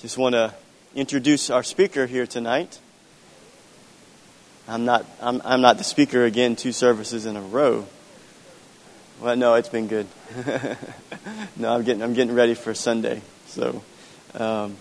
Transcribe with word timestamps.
Just 0.00 0.16
want 0.16 0.32
to 0.34 0.54
introduce 0.94 1.50
our 1.50 1.62
speaker 1.62 2.06
here 2.06 2.26
tonight. 2.26 2.78
I'm 4.66 4.86
not, 4.86 5.04
I'm, 5.20 5.42
I'm 5.44 5.60
not 5.60 5.76
the 5.76 5.84
speaker 5.84 6.24
again 6.24 6.56
two 6.56 6.72
services 6.72 7.26
in 7.26 7.36
a 7.36 7.42
row. 7.42 7.86
Well, 9.20 9.36
no, 9.36 9.56
it's 9.56 9.68
been 9.68 9.88
good. 9.88 10.06
no, 11.56 11.74
I'm 11.74 11.84
getting, 11.84 12.02
I'm 12.02 12.14
getting 12.14 12.34
ready 12.34 12.54
for 12.54 12.72
Sunday. 12.72 13.20
So, 13.48 13.82
um, 14.32 14.78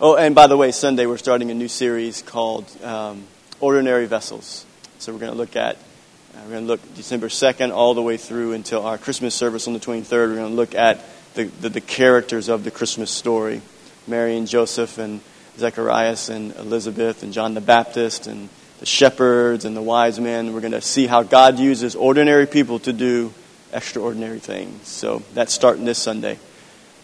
oh, 0.00 0.16
and 0.16 0.34
by 0.34 0.46
the 0.46 0.56
way, 0.56 0.72
Sunday 0.72 1.04
we're 1.04 1.18
starting 1.18 1.50
a 1.50 1.54
new 1.54 1.68
series 1.68 2.22
called 2.22 2.64
um, 2.82 3.24
Ordinary 3.60 4.06
Vessels. 4.06 4.64
So 4.98 5.12
we're 5.12 5.18
going 5.18 5.32
to 5.32 5.36
look 5.36 5.56
at, 5.56 5.76
uh, 5.76 6.40
we're 6.44 6.52
going 6.52 6.64
to 6.64 6.68
look 6.68 6.94
December 6.94 7.28
2nd 7.28 7.70
all 7.70 7.92
the 7.92 8.02
way 8.02 8.16
through 8.16 8.54
until 8.54 8.86
our 8.86 8.96
Christmas 8.96 9.34
service 9.34 9.66
on 9.66 9.74
the 9.74 9.78
23rd. 9.78 10.10
We're 10.10 10.36
going 10.36 10.52
to 10.52 10.56
look 10.56 10.74
at 10.74 11.04
the, 11.34 11.44
the, 11.44 11.68
the 11.68 11.80
characters 11.82 12.48
of 12.48 12.64
the 12.64 12.70
Christmas 12.70 13.10
story. 13.10 13.60
Mary 14.08 14.36
and 14.36 14.46
Joseph 14.46 14.98
and 14.98 15.20
Zacharias 15.58 16.28
and 16.28 16.54
Elizabeth 16.56 17.22
and 17.22 17.32
John 17.32 17.54
the 17.54 17.60
Baptist 17.60 18.26
and 18.26 18.48
the 18.80 18.86
shepherds 18.86 19.64
and 19.64 19.76
the 19.76 19.82
wise 19.82 20.18
men. 20.18 20.54
We're 20.54 20.60
going 20.60 20.72
to 20.72 20.80
see 20.80 21.06
how 21.06 21.22
God 21.22 21.58
uses 21.58 21.94
ordinary 21.94 22.46
people 22.46 22.78
to 22.80 22.92
do 22.92 23.32
extraordinary 23.72 24.38
things. 24.38 24.88
So 24.88 25.22
that's 25.34 25.52
starting 25.52 25.84
this 25.84 25.98
Sunday. 25.98 26.38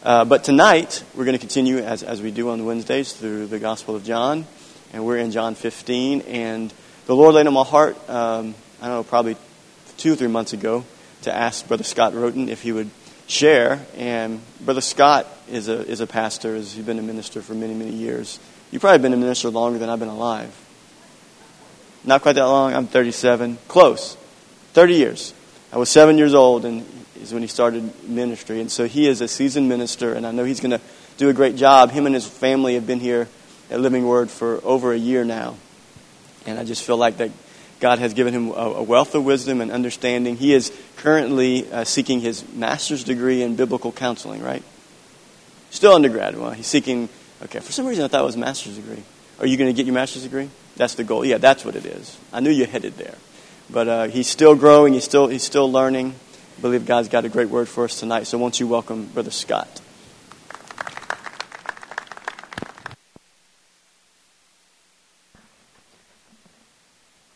Uh, 0.03 0.25
but 0.25 0.45
tonight, 0.45 1.03
we're 1.15 1.25
going 1.25 1.37
to 1.37 1.41
continue 1.41 1.79
as, 1.79 2.03
as 2.03 2.23
we 2.23 2.31
do 2.31 2.51
on 2.51 2.65
Wednesdays 2.65 3.13
through 3.13 3.47
the 3.47 3.59
Gospel 3.59 3.97
of 3.97 4.05
John. 4.05 4.47
And 4.93 5.05
we're 5.05 5.19
in 5.19 5.31
John 5.31 5.55
15. 5.55 6.23
And 6.23 6.73
the 7.07 7.17
Lord 7.17 7.35
laid 7.35 7.47
on 7.47 7.55
my 7.55 7.65
heart, 7.65 7.97
um, 8.09 8.55
I 8.81 8.87
don't 8.87 8.97
know, 8.97 9.05
probably 9.05 9.37
two 9.97 10.13
or 10.13 10.17
three 10.17 10.29
months 10.29 10.53
ago, 10.53 10.85
to 11.23 11.35
ask 11.35 11.67
Brother 11.67 11.85
Scott 11.85 12.13
Roten 12.13 12.49
if 12.49 12.63
he 12.63 12.73
would 12.73 12.91
share. 13.27 13.85
And 13.97 14.41
Brother 14.61 14.81
Scott 14.81 15.27
is 15.49 15.69
a, 15.69 15.87
is 15.87 16.01
a 16.01 16.07
pastor. 16.07 16.57
He's 16.57 16.75
been 16.77 16.99
a 16.99 17.03
minister 17.03 17.43
for 17.43 17.55
many, 17.55 17.75
many 17.75 17.93
years. 17.93 18.39
You've 18.71 18.83
probably 18.83 18.99
been 18.99 19.13
a 19.13 19.19
minister 19.19 19.51
longer 19.51 19.79
than 19.79 19.89
I've 19.89 19.99
been 19.99 20.09
alive. 20.09 20.53
Not 22.05 22.23
quite 22.23 22.35
that 22.35 22.45
long. 22.45 22.75
I'm 22.75 22.87
37. 22.87 23.59
Close. 23.69 24.17
30 24.73 24.95
years. 24.95 25.35
I 25.73 25.79
was 25.79 25.89
seven 25.89 26.19
years 26.19 26.35
old, 26.35 26.65
and 26.65 26.87
is 27.21 27.33
when 27.33 27.43
he 27.43 27.49
started 27.49 28.09
ministry. 28.09 28.61
And 28.61 28.71
so 28.71 28.87
he 28.87 29.09
is 29.09 29.21
a 29.21 29.29
seasoned 29.29 29.69
minister, 29.69 30.13
and 30.13 30.27
I 30.27 30.31
know 30.31 30.45
he's 30.45 30.61
going 30.61 30.73
to 30.73 30.81
do 31.17 31.29
a 31.29 31.33
great 31.33 31.57
job. 31.57 31.91
Him 31.91 32.07
and 32.07 32.15
his 32.15 32.27
family 32.27 32.75
have 32.75 32.87
been 32.87 33.01
here 33.01 33.29
at 33.71 33.81
Living 33.81 34.07
Word 34.07 34.31
for 34.31 34.61
over 34.65 34.93
a 34.93 34.97
year 34.97 35.25
now. 35.25 35.57
And 36.47 36.59
I 36.59 36.65
just 36.65 36.85
feel 36.85 36.97
like 36.97 37.17
that 37.19 37.31
God 37.81 37.99
has 37.99 38.15
given 38.15 38.33
him 38.33 38.51
a, 38.51 38.83
wealth 38.83 39.15
of 39.15 39.25
wisdom 39.25 39.61
and 39.61 39.71
understanding. 39.71 40.37
He 40.37 40.55
is 40.55 40.73
currently 40.97 41.71
uh, 41.71 41.85
seeking 41.85 42.21
his 42.21 42.47
master's 42.53 43.05
degree 43.05 43.43
in 43.43 43.57
biblical 43.57 43.93
counseling, 43.93 44.43
right? 44.43 44.63
Still 45.71 45.93
undergrad. 45.93 46.39
Well, 46.39 46.53
he's 46.53 46.67
seeking, 46.67 47.09
okay, 47.43 47.61
for 47.61 47.73
some 47.73 47.87
reason 47.87 48.05
I 48.05 48.09
thought 48.09 48.23
it 48.23 48.27
was 48.27 48.37
master's 48.37 48.77
degree. 48.77 49.03
Are 49.41 49.47
you 49.47 49.57
going 49.57 49.69
to 49.69 49.77
get 49.77 49.87
your 49.87 49.95
master's 49.95 50.23
degree? 50.23 50.49
That's 50.77 50.95
the 50.95 51.05
goal. 51.05 51.25
Yeah, 51.25 51.39
that's 51.39 51.65
what 51.65 51.77
it 51.77 51.85
is. 51.85 52.17
I 52.33 52.41
knew 52.41 52.51
you 52.51 52.67
headed 52.67 52.97
there. 52.97 53.17
But 53.71 53.89
uh, 53.89 54.05
he's 54.05 54.29
still 54.29 54.55
growing, 54.55 54.95
he's 54.95 55.05
still, 55.05 55.27
he's 55.27 55.43
still 55.43 55.71
learning. 55.71 56.15
I 56.57 56.61
believe 56.61 56.87
God's 56.87 57.09
got 57.09 57.25
a 57.25 57.29
great 57.29 57.49
word 57.49 57.69
for 57.69 57.85
us 57.85 57.99
tonight. 57.99 58.27
So 58.27 58.39
won't 58.39 58.61
you 58.61 58.69
welcome 58.69 59.07
Brother 59.07 59.31
Scott? 59.31 59.81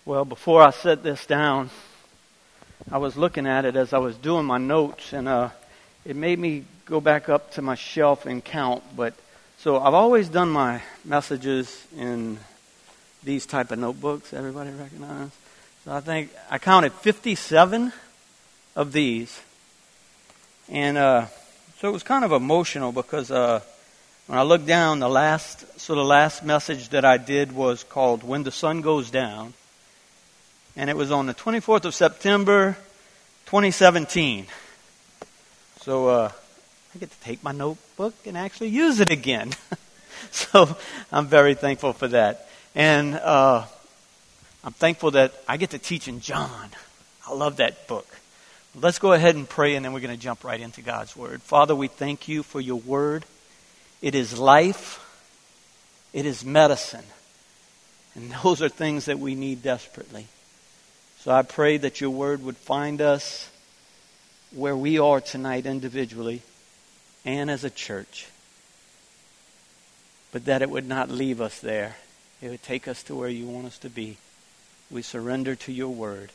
Well, 0.09 0.25
before 0.25 0.63
I 0.63 0.71
set 0.71 1.03
this 1.03 1.27
down, 1.27 1.69
I 2.91 2.97
was 2.97 3.19
looking 3.19 3.47
at 3.47 3.67
it 3.67 3.77
as 3.77 3.93
I 3.93 3.99
was 3.99 4.17
doing 4.17 4.47
my 4.47 4.57
notes, 4.57 5.13
and 5.13 5.29
uh, 5.29 5.51
it 6.03 6.17
made 6.17 6.39
me 6.39 6.65
go 6.87 6.99
back 6.99 7.29
up 7.29 7.53
to 7.53 7.61
my 7.61 7.75
shelf 7.75 8.25
and 8.25 8.43
count. 8.43 8.83
But 8.97 9.13
so 9.59 9.79
I've 9.79 9.93
always 9.93 10.31
done 10.31 10.49
my 10.49 10.81
messages 11.05 11.87
in 11.95 12.39
these 13.23 13.45
type 13.45 13.71
of 13.71 13.81
notebooks. 13.81 14.33
Everybody 14.33 14.71
recognize? 14.71 15.29
So 15.85 15.93
I 15.93 16.01
think 16.01 16.31
I 16.51 16.57
counted 16.57 16.95
57 16.95 17.93
of 18.77 18.93
these, 18.93 19.39
and 20.71 20.97
uh, 20.97 21.27
so 21.81 21.91
it 21.91 21.93
was 21.93 22.03
kind 22.03 22.25
of 22.25 22.33
emotional 22.33 22.93
because 22.93 23.31
uh, 23.31 23.61
when 24.27 24.39
I 24.39 24.43
looked 24.43 24.67
down, 24.67 25.01
the 25.01 25.11
last 25.11 25.79
so 25.79 25.95
the 25.95 26.03
last 26.03 26.43
message 26.43 26.89
that 26.89 27.05
I 27.05 27.19
did 27.19 27.53
was 27.53 27.85
called 27.85 28.23
"When 28.23 28.43
the 28.45 28.51
Sun 28.51 28.81
Goes 28.81 29.11
Down." 29.11 29.53
And 30.79 30.89
it 30.89 30.97
was 30.97 31.11
on 31.11 31.27
the 31.27 31.35
24th 31.35 31.87
of 31.87 31.95
September, 31.95 32.77
2017. 33.47 34.47
So 35.81 36.07
uh, 36.07 36.31
I 36.95 36.99
get 36.99 37.11
to 37.11 37.21
take 37.21 37.43
my 37.43 37.51
notebook 37.51 38.15
and 38.25 38.39
actually 38.39 38.69
use 38.69 39.01
it 39.01 39.11
again. 39.11 39.51
so 40.31 40.77
I'm 41.11 41.27
very 41.27 41.55
thankful 41.55 41.95
for 41.95 42.07
that. 42.09 42.49
And 42.77 43.17
uh, 43.17 43.65
I'm 44.63 44.73
thankful 44.73 45.11
that 45.11 45.35
I 45.49 45.57
get 45.57 45.71
to 45.71 45.81
teach 45.81 46.07
in 46.07 46.21
John. 46.21 46.71
I 47.27 47.35
love 47.35 47.57
that 47.57 47.89
book. 47.89 48.07
Let's 48.81 49.01
go 49.01 49.13
ahead 49.13 49.35
and 49.35 49.49
pray, 49.49 49.75
and 49.75 49.85
then 49.85 49.93
we're 49.93 49.99
going 49.99 50.15
to 50.15 50.23
jump 50.23 50.45
right 50.45 50.61
into 50.61 50.81
God's 50.81 51.17
Word. 51.17 51.43
Father, 51.43 51.75
we 51.75 51.89
thank 51.89 52.29
you 52.29 52.45
for 52.45 52.61
your 52.61 52.79
Word. 52.79 53.25
It 54.01 54.15
is 54.15 54.39
life, 54.39 55.05
it 56.13 56.25
is 56.25 56.45
medicine. 56.45 57.05
And 58.15 58.31
those 58.45 58.63
are 58.63 58.69
things 58.69 59.07
that 59.07 59.19
we 59.19 59.35
need 59.35 59.65
desperately. 59.65 60.29
So 61.21 61.33
I 61.33 61.43
pray 61.43 61.79
that 61.79 62.01
your 62.01 62.11
word 62.11 62.45
would 62.45 62.57
find 62.57 63.01
us 63.01 63.51
where 64.55 64.77
we 64.77 65.01
are 65.01 65.21
tonight 65.21 65.67
individually 65.67 66.43
and 67.25 67.51
as 67.51 67.65
a 67.65 67.71
church, 67.71 68.29
but 70.31 70.45
that 70.45 70.63
it 70.63 70.71
would 70.71 70.87
not 70.87 71.11
leave 71.11 71.41
us 71.41 71.59
there. 71.59 71.97
It 72.41 72.51
would 72.51 72.63
take 72.63 72.87
us 72.87 73.03
to 73.05 73.17
where 73.17 73.29
you 73.29 73.47
want 73.47 73.67
us 73.67 73.79
to 73.79 73.91
be. 73.91 74.17
We 74.93 75.03
surrender 75.03 75.57
to 75.57 75.73
your 75.73 75.89
word. 75.89 76.31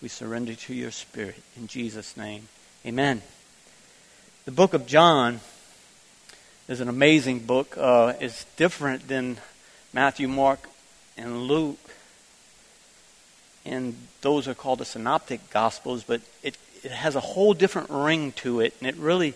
We 0.00 0.08
surrender 0.08 0.54
to 0.54 0.74
your 0.74 0.90
spirit. 0.90 1.42
In 1.54 1.66
Jesus' 1.66 2.16
name, 2.16 2.48
amen. 2.86 3.20
The 4.46 4.52
book 4.52 4.72
of 4.72 4.86
John 4.86 5.40
is 6.66 6.80
an 6.80 6.88
amazing 6.88 7.40
book. 7.40 7.76
Uh, 7.76 8.14
it's 8.20 8.44
different 8.56 9.06
than 9.06 9.36
Matthew, 9.92 10.28
Mark, 10.28 10.66
and 11.18 11.42
Luke 11.42 11.78
and 13.64 13.96
those 14.20 14.48
are 14.48 14.54
called 14.54 14.80
the 14.80 14.84
synoptic 14.84 15.50
gospels, 15.50 16.04
but 16.04 16.20
it, 16.42 16.56
it 16.82 16.92
has 16.92 17.16
a 17.16 17.20
whole 17.20 17.54
different 17.54 17.90
ring 17.90 18.32
to 18.32 18.60
it, 18.60 18.74
and 18.80 18.88
it 18.88 18.96
really 18.96 19.34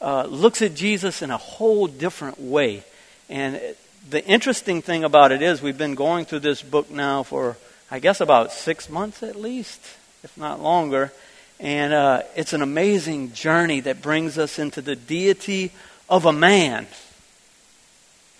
uh, 0.00 0.24
looks 0.24 0.62
at 0.62 0.74
Jesus 0.74 1.22
in 1.22 1.30
a 1.30 1.36
whole 1.36 1.86
different 1.86 2.40
way. 2.40 2.82
And 3.28 3.60
the 4.08 4.24
interesting 4.24 4.82
thing 4.82 5.04
about 5.04 5.32
it 5.32 5.42
is, 5.42 5.62
we've 5.62 5.78
been 5.78 5.94
going 5.94 6.24
through 6.24 6.40
this 6.40 6.62
book 6.62 6.90
now 6.90 7.22
for, 7.22 7.56
I 7.90 7.98
guess, 7.98 8.20
about 8.20 8.52
six 8.52 8.90
months 8.90 9.22
at 9.22 9.36
least, 9.36 9.80
if 10.22 10.36
not 10.36 10.60
longer. 10.60 11.12
And 11.60 11.92
uh, 11.92 12.22
it's 12.34 12.52
an 12.52 12.62
amazing 12.62 13.32
journey 13.32 13.80
that 13.80 14.02
brings 14.02 14.36
us 14.36 14.58
into 14.58 14.82
the 14.82 14.96
deity 14.96 15.70
of 16.10 16.26
a 16.26 16.32
man. 16.32 16.88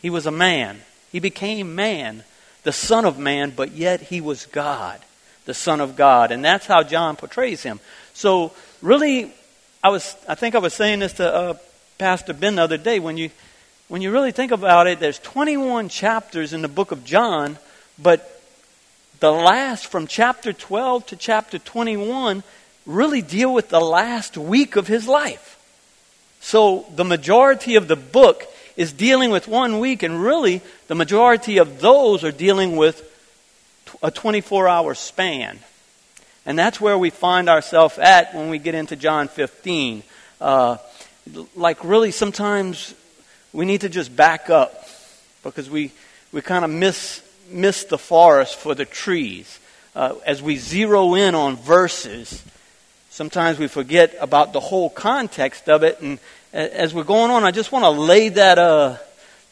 He 0.02 0.10
was 0.10 0.26
a 0.26 0.32
man. 0.32 0.80
He 1.12 1.20
became 1.20 1.74
man, 1.74 2.24
the 2.64 2.72
Son 2.72 3.04
of 3.04 3.18
Man, 3.18 3.52
but 3.54 3.72
yet 3.72 4.00
he 4.00 4.20
was 4.20 4.46
God 4.46 5.00
the 5.44 5.54
Son 5.54 5.80
of 5.80 5.96
God. 5.96 6.30
And 6.32 6.44
that's 6.44 6.66
how 6.66 6.82
John 6.82 7.16
portrays 7.16 7.62
him. 7.62 7.80
So, 8.14 8.52
really, 8.80 9.32
I, 9.82 9.88
was, 9.88 10.16
I 10.28 10.34
think 10.34 10.54
I 10.54 10.58
was 10.58 10.74
saying 10.74 11.00
this 11.00 11.14
to 11.14 11.34
uh, 11.34 11.54
Pastor 11.98 12.32
Ben 12.32 12.56
the 12.56 12.62
other 12.62 12.76
day. 12.76 12.98
When 12.98 13.16
you, 13.16 13.30
when 13.88 14.02
you 14.02 14.10
really 14.10 14.32
think 14.32 14.52
about 14.52 14.86
it, 14.86 15.00
there's 15.00 15.18
21 15.18 15.88
chapters 15.88 16.52
in 16.52 16.62
the 16.62 16.68
book 16.68 16.92
of 16.92 17.04
John, 17.04 17.58
but 17.98 18.40
the 19.20 19.30
last, 19.30 19.86
from 19.86 20.06
chapter 20.06 20.52
12 20.52 21.06
to 21.06 21.16
chapter 21.16 21.58
21, 21.58 22.42
really 22.86 23.22
deal 23.22 23.54
with 23.54 23.68
the 23.68 23.80
last 23.80 24.36
week 24.36 24.76
of 24.76 24.88
his 24.88 25.06
life. 25.06 25.58
So, 26.40 26.86
the 26.96 27.04
majority 27.04 27.76
of 27.76 27.86
the 27.86 27.96
book 27.96 28.44
is 28.76 28.92
dealing 28.92 29.30
with 29.30 29.46
one 29.46 29.78
week, 29.78 30.02
and 30.02 30.20
really, 30.20 30.60
the 30.88 30.94
majority 30.94 31.58
of 31.58 31.80
those 31.80 32.24
are 32.24 32.32
dealing 32.32 32.76
with 32.76 33.08
a 34.02 34.10
24 34.10 34.68
hour 34.68 34.94
span. 34.94 35.58
And 36.44 36.58
that's 36.58 36.80
where 36.80 36.98
we 36.98 37.10
find 37.10 37.48
ourselves 37.48 37.98
at 37.98 38.34
when 38.34 38.50
we 38.50 38.58
get 38.58 38.74
into 38.74 38.96
John 38.96 39.28
15. 39.28 40.02
Uh, 40.40 40.78
like, 41.54 41.84
really, 41.84 42.10
sometimes 42.10 42.94
we 43.52 43.64
need 43.64 43.82
to 43.82 43.88
just 43.88 44.14
back 44.14 44.50
up 44.50 44.88
because 45.44 45.70
we, 45.70 45.92
we 46.32 46.40
kind 46.40 46.64
of 46.64 46.70
miss, 46.70 47.22
miss 47.48 47.84
the 47.84 47.98
forest 47.98 48.56
for 48.56 48.74
the 48.74 48.84
trees. 48.84 49.60
Uh, 49.94 50.14
as 50.26 50.42
we 50.42 50.56
zero 50.56 51.14
in 51.14 51.34
on 51.34 51.54
verses, 51.56 52.42
sometimes 53.10 53.58
we 53.58 53.68
forget 53.68 54.16
about 54.20 54.52
the 54.52 54.60
whole 54.60 54.90
context 54.90 55.68
of 55.68 55.84
it. 55.84 56.00
And 56.00 56.18
as 56.52 56.92
we're 56.92 57.04
going 57.04 57.30
on, 57.30 57.44
I 57.44 57.52
just 57.52 57.70
want 57.70 57.84
to 57.84 57.90
lay 57.90 58.30
that, 58.30 58.58
uh, 58.58 58.96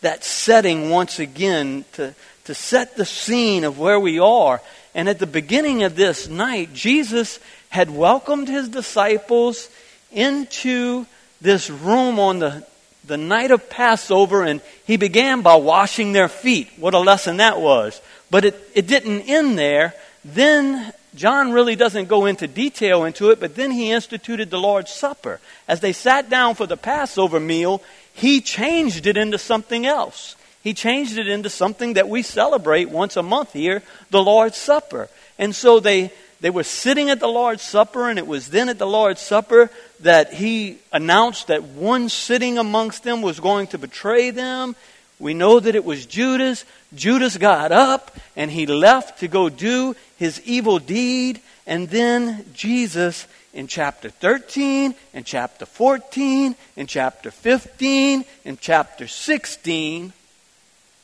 that 0.00 0.24
setting 0.24 0.90
once 0.90 1.20
again 1.20 1.84
to, 1.92 2.14
to 2.50 2.54
set 2.56 2.96
the 2.96 3.06
scene 3.06 3.62
of 3.62 3.78
where 3.78 4.00
we 4.00 4.18
are. 4.18 4.60
And 4.92 5.08
at 5.08 5.20
the 5.20 5.26
beginning 5.28 5.84
of 5.84 5.94
this 5.94 6.26
night, 6.26 6.74
Jesus 6.74 7.38
had 7.68 7.90
welcomed 7.90 8.48
his 8.48 8.68
disciples 8.68 9.70
into 10.10 11.06
this 11.40 11.70
room 11.70 12.18
on 12.18 12.40
the, 12.40 12.66
the 13.06 13.16
night 13.16 13.52
of 13.52 13.70
Passover, 13.70 14.42
and 14.42 14.60
he 14.84 14.96
began 14.96 15.42
by 15.42 15.54
washing 15.54 16.10
their 16.10 16.26
feet. 16.26 16.68
What 16.76 16.92
a 16.92 16.98
lesson 16.98 17.36
that 17.36 17.60
was. 17.60 18.00
But 18.32 18.44
it, 18.44 18.70
it 18.74 18.88
didn't 18.88 19.28
end 19.28 19.56
there. 19.56 19.94
Then 20.24 20.92
John 21.14 21.52
really 21.52 21.76
doesn't 21.76 22.08
go 22.08 22.26
into 22.26 22.48
detail 22.48 23.04
into 23.04 23.30
it, 23.30 23.38
but 23.38 23.54
then 23.54 23.70
he 23.70 23.92
instituted 23.92 24.50
the 24.50 24.58
Lord's 24.58 24.90
Supper. 24.90 25.38
As 25.68 25.78
they 25.78 25.92
sat 25.92 26.28
down 26.28 26.56
for 26.56 26.66
the 26.66 26.76
Passover 26.76 27.38
meal, 27.38 27.80
he 28.12 28.40
changed 28.40 29.06
it 29.06 29.16
into 29.16 29.38
something 29.38 29.86
else. 29.86 30.34
He 30.62 30.74
changed 30.74 31.18
it 31.18 31.28
into 31.28 31.48
something 31.48 31.94
that 31.94 32.08
we 32.08 32.22
celebrate 32.22 32.90
once 32.90 33.16
a 33.16 33.22
month 33.22 33.52
here, 33.52 33.82
the 34.10 34.22
Lord's 34.22 34.58
Supper. 34.58 35.08
And 35.38 35.54
so 35.54 35.80
they, 35.80 36.12
they 36.40 36.50
were 36.50 36.64
sitting 36.64 37.08
at 37.08 37.18
the 37.18 37.28
Lord's 37.28 37.62
Supper, 37.62 38.10
and 38.10 38.18
it 38.18 38.26
was 38.26 38.48
then 38.48 38.68
at 38.68 38.78
the 38.78 38.86
Lord's 38.86 39.22
Supper 39.22 39.70
that 40.00 40.34
he 40.34 40.78
announced 40.92 41.46
that 41.46 41.62
one 41.62 42.08
sitting 42.08 42.58
amongst 42.58 43.04
them 43.04 43.22
was 43.22 43.40
going 43.40 43.68
to 43.68 43.78
betray 43.78 44.30
them. 44.30 44.76
We 45.18 45.34
know 45.34 45.60
that 45.60 45.74
it 45.74 45.84
was 45.84 46.06
Judas. 46.06 46.64
Judas 46.94 47.36
got 47.36 47.72
up 47.72 48.16
and 48.36 48.50
he 48.50 48.66
left 48.66 49.20
to 49.20 49.28
go 49.28 49.50
do 49.50 49.94
his 50.16 50.40
evil 50.46 50.78
deed. 50.78 51.40
And 51.66 51.88
then 51.88 52.46
Jesus, 52.54 53.26
in 53.52 53.66
chapter 53.66 54.08
13, 54.08 54.94
in 55.12 55.24
chapter 55.24 55.66
14, 55.66 56.56
in 56.76 56.86
chapter 56.86 57.30
15, 57.30 58.24
in 58.46 58.56
chapter 58.56 59.06
16, 59.06 60.14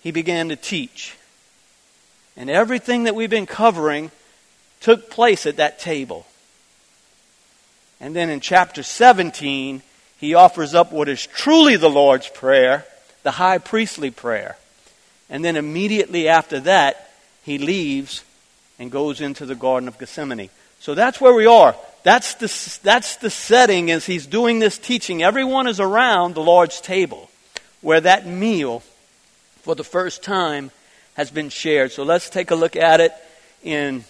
he 0.07 0.13
began 0.13 0.51
to 0.51 0.55
teach. 0.55 1.17
And 2.37 2.49
everything 2.49 3.05
that 3.05 3.17
we've 3.17 3.29
been 3.29 3.45
covering 3.45 4.13
took 4.79 5.11
place 5.11 5.47
at 5.47 5.57
that 5.57 5.81
table. 5.81 6.25
And 8.01 8.15
then 8.15 8.31
in 8.31 8.39
chapter 8.39 8.85
17, 8.85 9.83
he 10.19 10.35
offers 10.35 10.77
up 10.77 10.93
what 10.93 11.09
is 11.09 11.27
truly 11.27 11.75
the 11.75 11.91
Lord's 11.91 12.29
Prayer 12.29 12.85
the 13.25 13.33
high 13.33 13.59
priestly 13.59 14.13
prayer. 14.13 14.57
And 15.29 15.45
then 15.45 15.57
immediately 15.57 16.29
after 16.29 16.61
that, 16.61 17.11
he 17.43 17.59
leaves 17.59 18.23
and 18.79 18.93
goes 18.93 19.21
into 19.21 19.45
the 19.45 19.57
Garden 19.57 19.89
of 19.89 19.99
Gethsemane. 19.99 20.51
So 20.79 20.95
that's 20.95 21.21
where 21.21 21.35
we 21.35 21.47
are. 21.47 21.75
That's 22.05 22.35
the, 22.35 22.79
that's 22.85 23.17
the 23.17 23.31
setting 23.31 23.91
as 23.91 24.07
he's 24.07 24.29
doing 24.29 24.61
this 24.61 24.79
teaching. 24.79 25.25
Everyone 25.25 25.67
is 25.67 25.81
around 25.81 26.37
the 26.37 26.45
Lord's 26.45 26.81
table 26.81 27.29
where 27.81 28.03
that 28.03 28.25
meal 28.25 28.85
for 29.67 29.75
the 29.75 29.83
first 29.83 30.23
time 30.23 30.71
has 31.15 31.33
been 31.33 31.49
shared. 31.49 31.91
So 31.91 32.05
let's 32.05 32.31
take 32.31 32.53
a 32.53 32.55
look 32.55 32.77
at 32.77 33.01
it 33.01 33.13
in 33.65 34.05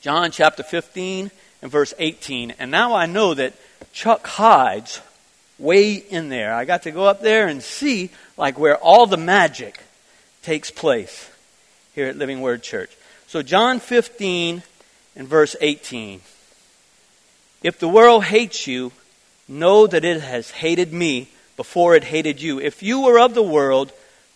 John 0.00 0.30
chapter 0.30 0.62
15 0.62 1.30
and 1.60 1.70
verse 1.70 1.92
18. 1.98 2.52
And 2.58 2.70
now 2.70 2.94
I 2.94 3.04
know 3.04 3.34
that 3.34 3.52
Chuck 3.92 4.26
hides 4.26 5.02
way 5.58 5.96
in 5.96 6.30
there. 6.30 6.54
I 6.54 6.64
got 6.64 6.84
to 6.84 6.92
go 6.92 7.04
up 7.04 7.20
there 7.20 7.46
and 7.46 7.62
see 7.62 8.08
like 8.38 8.58
where 8.58 8.78
all 8.78 9.06
the 9.06 9.18
magic 9.18 9.78
takes 10.40 10.70
place 10.70 11.28
here 11.94 12.06
at 12.06 12.16
Living 12.16 12.40
Word 12.40 12.62
Church. 12.62 12.96
So, 13.26 13.42
John 13.42 13.80
15 13.80 14.62
and 15.14 15.28
verse 15.28 15.56
18. 15.60 16.22
If 17.62 17.78
the 17.78 17.86
world 17.86 18.24
hates 18.24 18.66
you, 18.66 18.92
know 19.46 19.86
that 19.86 20.06
it 20.06 20.22
has 20.22 20.50
hated 20.50 20.90
me 20.90 21.28
before 21.58 21.96
it 21.96 22.04
hated 22.04 22.40
you. 22.40 22.58
If 22.58 22.82
you 22.82 23.02
were 23.02 23.20
of 23.20 23.34
the 23.34 23.42
world, 23.42 23.92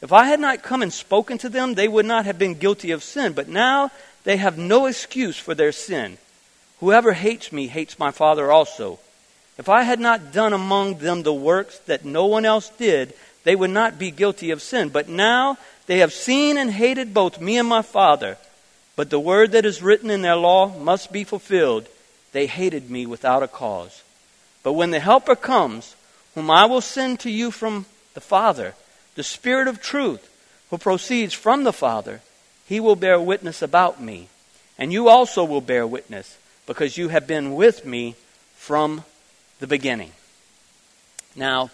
If 0.00 0.12
I 0.12 0.24
had 0.24 0.38
not 0.38 0.62
come 0.62 0.82
and 0.82 0.92
spoken 0.92 1.38
to 1.38 1.48
them, 1.48 1.74
they 1.74 1.88
would 1.88 2.06
not 2.06 2.24
have 2.24 2.38
been 2.38 2.54
guilty 2.54 2.92
of 2.92 3.02
sin. 3.02 3.32
But 3.32 3.48
now 3.48 3.90
they 4.24 4.36
have 4.36 4.56
no 4.56 4.86
excuse 4.86 5.36
for 5.36 5.54
their 5.54 5.72
sin. 5.72 6.18
Whoever 6.80 7.12
hates 7.12 7.50
me 7.50 7.66
hates 7.66 7.98
my 7.98 8.12
Father 8.12 8.52
also. 8.52 9.00
If 9.58 9.68
I 9.68 9.82
had 9.82 9.98
not 9.98 10.32
done 10.32 10.52
among 10.52 10.98
them 10.98 11.22
the 11.24 11.34
works 11.34 11.78
that 11.86 12.04
no 12.04 12.26
one 12.26 12.44
else 12.44 12.70
did, 12.70 13.12
they 13.42 13.56
would 13.56 13.70
not 13.70 13.98
be 13.98 14.12
guilty 14.12 14.52
of 14.52 14.62
sin. 14.62 14.90
But 14.90 15.08
now 15.08 15.58
they 15.86 15.98
have 15.98 16.12
seen 16.12 16.56
and 16.56 16.70
hated 16.70 17.12
both 17.12 17.40
me 17.40 17.58
and 17.58 17.68
my 17.68 17.82
Father. 17.82 18.38
But 18.94 19.10
the 19.10 19.18
word 19.18 19.52
that 19.52 19.64
is 19.64 19.82
written 19.82 20.10
in 20.10 20.22
their 20.22 20.36
law 20.36 20.68
must 20.78 21.12
be 21.12 21.24
fulfilled. 21.24 21.88
They 22.32 22.46
hated 22.46 22.88
me 22.90 23.06
without 23.06 23.42
a 23.42 23.48
cause. 23.48 24.02
But 24.62 24.74
when 24.74 24.90
the 24.90 25.00
Helper 25.00 25.34
comes, 25.34 25.96
whom 26.34 26.50
I 26.50 26.66
will 26.66 26.80
send 26.80 27.20
to 27.20 27.30
you 27.30 27.50
from 27.50 27.86
the 28.14 28.20
Father, 28.20 28.74
the 29.18 29.24
Spirit 29.24 29.66
of 29.66 29.82
truth, 29.82 30.30
who 30.70 30.78
proceeds 30.78 31.34
from 31.34 31.64
the 31.64 31.72
Father, 31.72 32.20
he 32.66 32.78
will 32.78 32.94
bear 32.94 33.20
witness 33.20 33.62
about 33.62 34.00
me. 34.00 34.28
And 34.78 34.92
you 34.92 35.08
also 35.08 35.42
will 35.42 35.60
bear 35.60 35.84
witness, 35.84 36.38
because 36.68 36.96
you 36.96 37.08
have 37.08 37.26
been 37.26 37.56
with 37.56 37.84
me 37.84 38.14
from 38.54 39.02
the 39.58 39.66
beginning. 39.66 40.12
Now, 41.34 41.72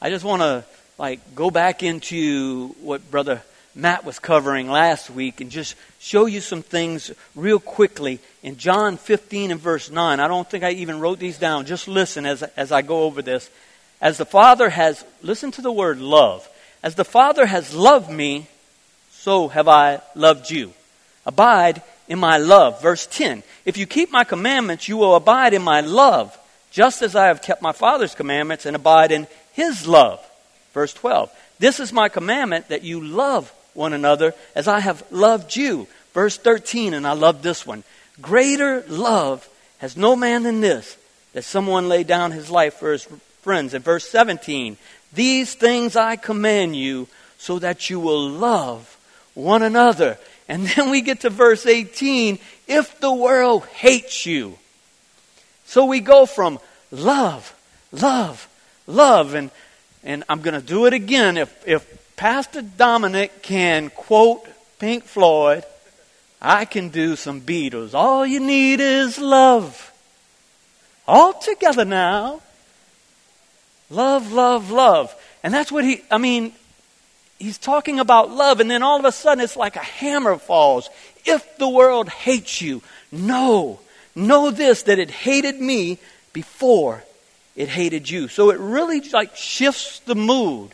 I 0.00 0.08
just 0.08 0.24
want 0.24 0.42
to 0.42 0.64
like 0.96 1.34
go 1.34 1.50
back 1.50 1.82
into 1.82 2.68
what 2.80 3.10
brother 3.10 3.42
Matt 3.74 4.04
was 4.04 4.20
covering 4.20 4.70
last 4.70 5.10
week 5.10 5.40
and 5.40 5.50
just 5.50 5.74
show 5.98 6.26
you 6.26 6.40
some 6.40 6.62
things 6.62 7.10
real 7.34 7.58
quickly 7.58 8.20
in 8.40 8.56
John 8.56 8.98
15 8.98 9.50
and 9.50 9.60
verse 9.60 9.90
9. 9.90 10.20
I 10.20 10.28
don't 10.28 10.48
think 10.48 10.62
I 10.62 10.70
even 10.70 11.00
wrote 11.00 11.18
these 11.18 11.38
down. 11.38 11.66
Just 11.66 11.88
listen 11.88 12.24
as, 12.24 12.44
as 12.44 12.70
I 12.70 12.82
go 12.82 13.02
over 13.02 13.20
this. 13.20 13.50
As 14.00 14.16
the 14.16 14.24
Father 14.24 14.70
has, 14.70 15.04
listen 15.22 15.50
to 15.50 15.60
the 15.60 15.72
word 15.72 15.98
love. 15.98 16.48
As 16.84 16.96
the 16.96 17.04
Father 17.04 17.46
has 17.46 17.74
loved 17.74 18.10
me, 18.10 18.46
so 19.10 19.48
have 19.48 19.68
I 19.68 20.02
loved 20.14 20.50
you. 20.50 20.74
Abide 21.24 21.80
in 22.08 22.18
my 22.18 22.36
love. 22.36 22.82
Verse 22.82 23.06
10. 23.06 23.42
If 23.64 23.78
you 23.78 23.86
keep 23.86 24.12
my 24.12 24.22
commandments, 24.22 24.86
you 24.86 24.98
will 24.98 25.16
abide 25.16 25.54
in 25.54 25.62
my 25.62 25.80
love, 25.80 26.38
just 26.70 27.00
as 27.00 27.16
I 27.16 27.28
have 27.28 27.40
kept 27.40 27.62
my 27.62 27.72
Father's 27.72 28.14
commandments 28.14 28.66
and 28.66 28.76
abide 28.76 29.12
in 29.12 29.26
his 29.54 29.86
love. 29.86 30.20
Verse 30.74 30.92
12. 30.92 31.32
This 31.58 31.80
is 31.80 31.90
my 31.90 32.10
commandment 32.10 32.68
that 32.68 32.84
you 32.84 33.00
love 33.02 33.50
one 33.72 33.94
another 33.94 34.34
as 34.54 34.68
I 34.68 34.80
have 34.80 35.10
loved 35.10 35.56
you. 35.56 35.88
Verse 36.12 36.36
13, 36.36 36.92
and 36.92 37.06
I 37.06 37.12
love 37.12 37.40
this 37.40 37.66
one. 37.66 37.82
Greater 38.20 38.84
love 38.88 39.48
has 39.78 39.96
no 39.96 40.16
man 40.16 40.42
than 40.42 40.60
this, 40.60 40.98
that 41.32 41.44
someone 41.44 41.88
lay 41.88 42.04
down 42.04 42.32
his 42.32 42.50
life 42.50 42.74
for 42.74 42.92
his 42.92 43.08
friends. 43.40 43.72
And 43.72 43.82
verse 43.82 44.06
17, 44.06 44.76
these 45.14 45.54
things 45.54 45.96
I 45.96 46.16
command 46.16 46.76
you 46.76 47.08
so 47.38 47.58
that 47.58 47.90
you 47.90 48.00
will 48.00 48.28
love 48.28 48.98
one 49.34 49.62
another. 49.62 50.18
And 50.48 50.66
then 50.68 50.90
we 50.90 51.00
get 51.00 51.20
to 51.20 51.30
verse 51.30 51.66
18, 51.66 52.38
if 52.66 53.00
the 53.00 53.12
world 53.12 53.66
hates 53.66 54.26
you. 54.26 54.58
So 55.66 55.86
we 55.86 56.00
go 56.00 56.26
from 56.26 56.58
love, 56.90 57.54
love, 57.90 58.48
love, 58.86 59.34
and, 59.34 59.50
and 60.02 60.24
I'm 60.28 60.42
going 60.42 60.60
to 60.60 60.66
do 60.66 60.86
it 60.86 60.92
again. 60.92 61.36
If, 61.36 61.66
if 61.66 62.16
Pastor 62.16 62.62
Dominic 62.62 63.42
can 63.42 63.90
quote 63.90 64.46
Pink 64.78 65.04
Floyd. 65.04 65.64
I 66.40 66.64
can 66.66 66.90
do 66.90 67.16
some 67.16 67.40
Beatles. 67.40 67.94
All 67.94 68.26
you 68.26 68.38
need 68.38 68.80
is 68.80 69.18
love. 69.18 69.92
All 71.08 71.32
together 71.32 71.84
now. 71.84 72.42
Love, 73.94 74.32
love, 74.32 74.70
love. 74.70 75.14
And 75.42 75.54
that's 75.54 75.70
what 75.70 75.84
he, 75.84 76.02
I 76.10 76.18
mean, 76.18 76.52
he's 77.38 77.58
talking 77.58 78.00
about 78.00 78.30
love, 78.30 78.60
and 78.60 78.70
then 78.70 78.82
all 78.82 78.98
of 78.98 79.04
a 79.04 79.12
sudden 79.12 79.42
it's 79.42 79.56
like 79.56 79.76
a 79.76 79.80
hammer 79.80 80.36
falls. 80.36 80.90
If 81.24 81.58
the 81.58 81.68
world 81.68 82.08
hates 82.08 82.60
you, 82.60 82.82
know, 83.12 83.78
know 84.14 84.50
this, 84.50 84.82
that 84.84 84.98
it 84.98 85.10
hated 85.10 85.60
me 85.60 85.98
before 86.32 87.04
it 87.56 87.68
hated 87.68 88.10
you. 88.10 88.28
So 88.28 88.50
it 88.50 88.58
really 88.58 89.00
like 89.00 89.36
shifts 89.36 90.00
the 90.00 90.16
mood 90.16 90.70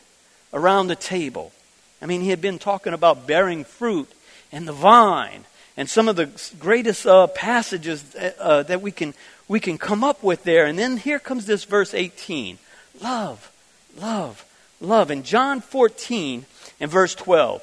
around 0.52 0.86
the 0.86 0.96
table. 0.96 1.52
I 2.00 2.06
mean, 2.06 2.22
he 2.22 2.30
had 2.30 2.40
been 2.40 2.58
talking 2.58 2.94
about 2.94 3.26
bearing 3.26 3.64
fruit 3.64 4.10
and 4.50 4.66
the 4.66 4.72
vine 4.72 5.44
and 5.76 5.88
some 5.88 6.08
of 6.08 6.16
the 6.16 6.30
greatest 6.58 7.06
uh, 7.06 7.26
passages 7.26 8.16
uh, 8.38 8.62
that 8.64 8.80
we 8.80 8.90
can, 8.90 9.14
we 9.46 9.60
can 9.60 9.76
come 9.76 10.02
up 10.02 10.22
with 10.22 10.44
there. 10.44 10.64
And 10.64 10.78
then 10.78 10.96
here 10.96 11.18
comes 11.18 11.44
this 11.44 11.64
verse 11.64 11.92
18 11.92 12.58
love, 13.02 13.52
love, 14.00 14.44
love. 14.80 15.10
In 15.10 15.22
John 15.22 15.60
14 15.60 16.46
and 16.80 16.90
verse 16.90 17.14
12, 17.14 17.62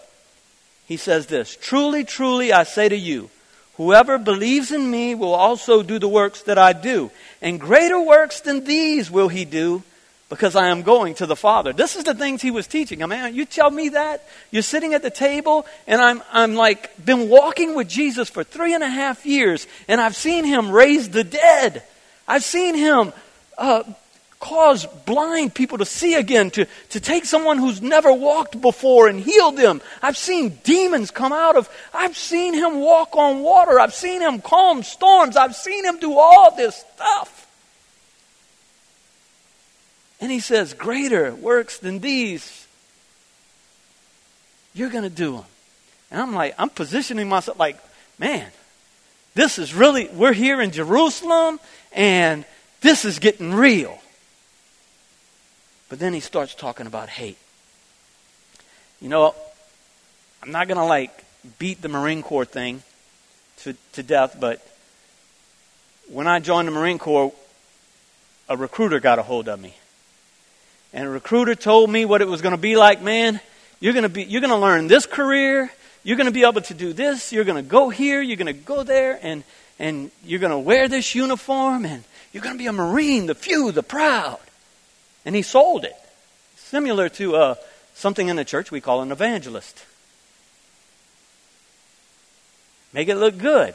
he 0.87 0.97
says 0.97 1.27
this 1.27 1.55
Truly, 1.55 2.03
truly, 2.03 2.51
I 2.53 2.63
say 2.63 2.89
to 2.89 2.97
you, 2.97 3.29
whoever 3.75 4.17
believes 4.17 4.71
in 4.71 4.89
me 4.89 5.15
will 5.15 5.33
also 5.33 5.83
do 5.83 5.99
the 5.99 6.07
works 6.07 6.43
that 6.43 6.57
I 6.57 6.73
do, 6.73 7.11
and 7.41 7.59
greater 7.59 7.99
works 7.99 8.41
than 8.41 8.63
these 8.63 9.11
will 9.11 9.27
he 9.27 9.45
do 9.45 9.83
because 10.29 10.55
I 10.55 10.67
am 10.67 10.81
going 10.81 11.15
to 11.15 11.25
the 11.25 11.35
Father. 11.35 11.71
This 11.71 11.95
is 11.95 12.03
the 12.03 12.13
things 12.13 12.41
he 12.41 12.51
was 12.51 12.67
teaching. 12.67 13.01
I 13.01 13.05
mean, 13.05 13.33
you 13.33 13.45
tell 13.45 13.71
me 13.71 13.89
that? 13.89 14.27
You're 14.51 14.61
sitting 14.61 14.93
at 14.93 15.01
the 15.01 15.09
table, 15.09 15.65
and 15.87 16.01
I'm, 16.01 16.21
I'm 16.33 16.55
like, 16.55 17.03
been 17.03 17.29
walking 17.29 17.75
with 17.75 17.87
Jesus 17.87 18.29
for 18.29 18.43
three 18.43 18.73
and 18.73 18.83
a 18.83 18.89
half 18.89 19.25
years, 19.25 19.67
and 19.87 20.01
I've 20.01 20.15
seen 20.15 20.43
him 20.43 20.69
raise 20.69 21.09
the 21.09 21.23
dead. 21.23 21.83
I've 22.27 22.43
seen 22.43 22.75
him 22.75 23.13
uh, 23.57 23.83
cause 24.39 24.85
blind 25.05 25.53
people 25.53 25.79
to 25.79 25.85
see 25.85 26.13
again, 26.13 26.51
to, 26.51 26.65
to 26.89 26.99
take 26.99 27.25
someone 27.25 27.57
who's 27.57 27.81
never 27.81 28.13
walked 28.13 28.59
before 28.61 29.07
and 29.07 29.19
heal 29.19 29.51
them. 29.51 29.81
I've 30.01 30.17
seen 30.17 30.59
demons 30.63 31.11
come 31.11 31.33
out 31.33 31.55
of, 31.55 31.69
I've 31.93 32.15
seen 32.15 32.53
him 32.53 32.79
walk 32.79 33.15
on 33.15 33.41
water. 33.41 33.79
I've 33.79 33.93
seen 33.93 34.21
him 34.21 34.41
calm 34.41 34.83
storms. 34.83 35.35
I've 35.35 35.55
seen 35.55 35.85
him 35.85 35.99
do 35.99 36.17
all 36.17 36.55
this 36.55 36.75
stuff. 36.95 37.47
And 40.19 40.31
he 40.31 40.39
says, 40.39 40.73
Greater 40.73 41.33
works 41.33 41.77
than 41.77 41.99
these. 41.99 42.67
You're 44.73 44.89
going 44.89 45.03
to 45.03 45.09
do 45.09 45.37
them. 45.37 45.45
And 46.11 46.21
I'm 46.21 46.33
like, 46.33 46.55
I'm 46.57 46.69
positioning 46.69 47.27
myself 47.27 47.59
like, 47.59 47.79
man, 48.17 48.49
this 49.33 49.59
is 49.59 49.73
really, 49.73 50.07
we're 50.07 50.33
here 50.33 50.61
in 50.61 50.71
Jerusalem 50.71 51.59
and 51.91 52.45
this 52.81 53.03
is 53.03 53.19
getting 53.19 53.53
real. 53.53 53.99
But 55.89 55.99
then 55.99 56.13
he 56.13 56.19
starts 56.19 56.53
talking 56.53 56.87
about 56.87 57.09
hate. 57.09 57.37
You 59.01 59.09
know, 59.09 59.35
I'm 60.43 60.51
not 60.51 60.67
going 60.67 60.77
to 60.77 60.83
like 60.83 61.23
beat 61.59 61.81
the 61.81 61.89
Marine 61.89 62.23
Corps 62.23 62.45
thing 62.45 62.83
to, 63.57 63.75
to 63.93 64.03
death, 64.03 64.37
but 64.39 64.65
when 66.09 66.27
I 66.27 66.39
joined 66.39 66.67
the 66.67 66.71
Marine 66.71 66.99
Corps, 66.99 67.33
a 68.49 68.57
recruiter 68.57 68.99
got 68.99 69.19
a 69.19 69.23
hold 69.23 69.49
of 69.49 69.59
me. 69.59 69.75
And 70.93 71.05
a 71.05 71.09
recruiter 71.09 71.53
told 71.53 71.89
me 71.89 72.05
what 72.05 72.21
it 72.21 72.27
was 72.27 72.41
going 72.41 72.55
to 72.55 72.61
be 72.61 72.75
like, 72.75 73.01
man, 73.01 73.39
you're 73.79 73.93
going 73.93 74.03
to 74.03 74.09
be 74.09 74.23
you're 74.23 74.41
going 74.41 74.51
to 74.51 74.57
learn 74.57 74.87
this 74.87 75.05
career, 75.05 75.71
you're 76.03 76.17
going 76.17 76.27
to 76.27 76.31
be 76.31 76.45
able 76.45 76.61
to 76.61 76.73
do 76.73 76.93
this, 76.93 77.31
you're 77.31 77.43
going 77.43 77.61
to 77.61 77.69
go 77.69 77.89
here, 77.89 78.21
you're 78.21 78.37
going 78.37 78.47
to 78.47 78.53
go 78.53 78.83
there. 78.83 79.19
And 79.21 79.43
and 79.79 80.11
you're 80.23 80.39
going 80.39 80.51
to 80.51 80.59
wear 80.59 80.87
this 80.87 81.13
uniform. 81.13 81.85
And 81.85 82.03
you're 82.31 82.43
going 82.43 82.55
to 82.55 82.59
be 82.59 82.67
a 82.67 82.73
marine, 82.73 83.27
the 83.27 83.35
few, 83.35 83.71
the 83.71 83.83
proud. 83.83 84.39
And 85.27 85.35
he 85.35 85.41
sold 85.41 85.83
it. 85.83 85.93
Similar 86.55 87.09
to 87.09 87.35
uh, 87.35 87.55
something 87.93 88.29
in 88.29 88.37
the 88.37 88.45
church 88.45 88.71
we 88.71 88.79
call 88.79 89.01
an 89.01 89.11
evangelist. 89.11 89.83
Make 92.93 93.09
it 93.09 93.15
look 93.15 93.37
good. 93.37 93.73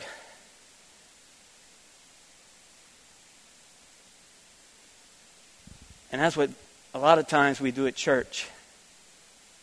And 6.10 6.22
that's 6.22 6.38
what 6.38 6.48
a 6.94 6.98
lot 6.98 7.18
of 7.18 7.28
times 7.28 7.60
we 7.60 7.70
do 7.70 7.86
at 7.86 7.96
church. 7.96 8.48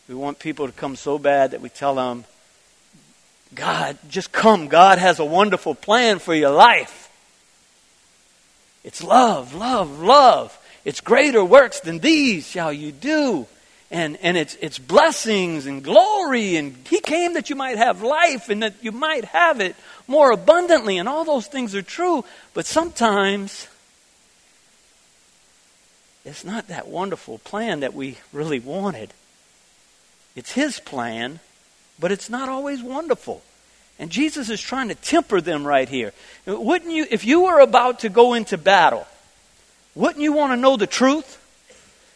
We 0.08 0.14
want 0.14 0.38
people 0.38 0.68
to 0.68 0.72
come 0.72 0.96
so 0.96 1.18
bad 1.18 1.52
that 1.52 1.62
we 1.62 1.70
tell 1.70 1.96
them, 1.96 2.24
God, 3.56 3.98
just 4.10 4.32
come. 4.32 4.68
God 4.68 5.00
has 5.00 5.18
a 5.18 5.26
wonderful 5.26 5.74
plan 5.74 6.20
for 6.20 6.36
your 6.36 6.52
life. 6.52 7.10
It's 8.84 9.04
love, 9.04 9.56
love, 9.56 10.00
love. 10.00 10.56
It's 10.86 11.02
greater 11.02 11.44
works 11.44 11.80
than 11.82 12.00
these 12.00 12.48
shall 12.48 12.72
you 12.72 12.92
do. 12.92 13.48
And, 13.92 14.18
and 14.22 14.38
it's, 14.38 14.56
it's 14.62 14.78
blessings 14.78 15.66
and 15.66 15.84
glory. 15.84 16.56
And 16.56 16.76
He 16.88 17.00
came 17.00 17.34
that 17.34 17.50
you 17.50 17.56
might 17.56 17.78
have 17.78 18.02
life 18.02 18.50
and 18.50 18.64
that 18.64 18.76
you 18.82 18.92
might 18.92 19.26
have 19.26 19.62
it 19.62 19.76
more 20.08 20.32
abundantly. 20.32 20.98
And 20.98 21.10
all 21.10 21.26
those 21.26 21.48
things 21.48 21.76
are 21.76 21.82
true. 21.82 22.24
But 22.54 22.66
sometimes 22.66 23.68
it's 26.24 26.46
not 26.46 26.68
that 26.68 26.88
wonderful 26.88 27.40
plan 27.40 27.80
that 27.80 27.94
we 27.94 28.18
really 28.32 28.60
wanted. 28.60 29.14
It's 30.36 30.52
His 30.52 30.80
plan, 30.80 31.40
but 32.00 32.12
it's 32.12 32.30
not 32.30 32.48
always 32.48 32.84
wonderful. 32.84 33.42
And 33.98 34.10
Jesus 34.10 34.50
is 34.50 34.62
trying 34.62 34.88
to 34.88 34.96
temper 34.96 35.42
them 35.42 35.68
right 35.68 35.90
here. 35.90 36.14
Wouldn't 36.46 36.92
you, 36.92 37.06
if 37.10 37.26
you 37.26 37.42
were 37.42 37.60
about 37.60 38.00
to 38.00 38.10
go 38.10 38.34
into 38.34 38.58
battle, 38.58 39.06
wouldn't 40.00 40.22
you 40.22 40.32
want 40.32 40.54
to 40.54 40.58
know 40.58 40.78
the 40.78 40.88
truth 40.88 41.38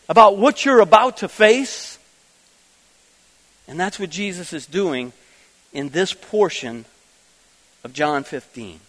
about 0.08 0.38
what 0.38 0.64
you're 0.64 0.80
about 0.80 1.18
to 1.18 1.28
face? 1.28 2.00
And 3.68 3.78
that's 3.78 4.00
what 4.00 4.10
Jesus 4.10 4.54
is 4.54 4.66
doing 4.66 5.12
in 5.74 5.90
this 5.90 6.14
portion 6.14 6.86
of 7.84 7.92
John 7.92 8.24
15. 8.24 8.80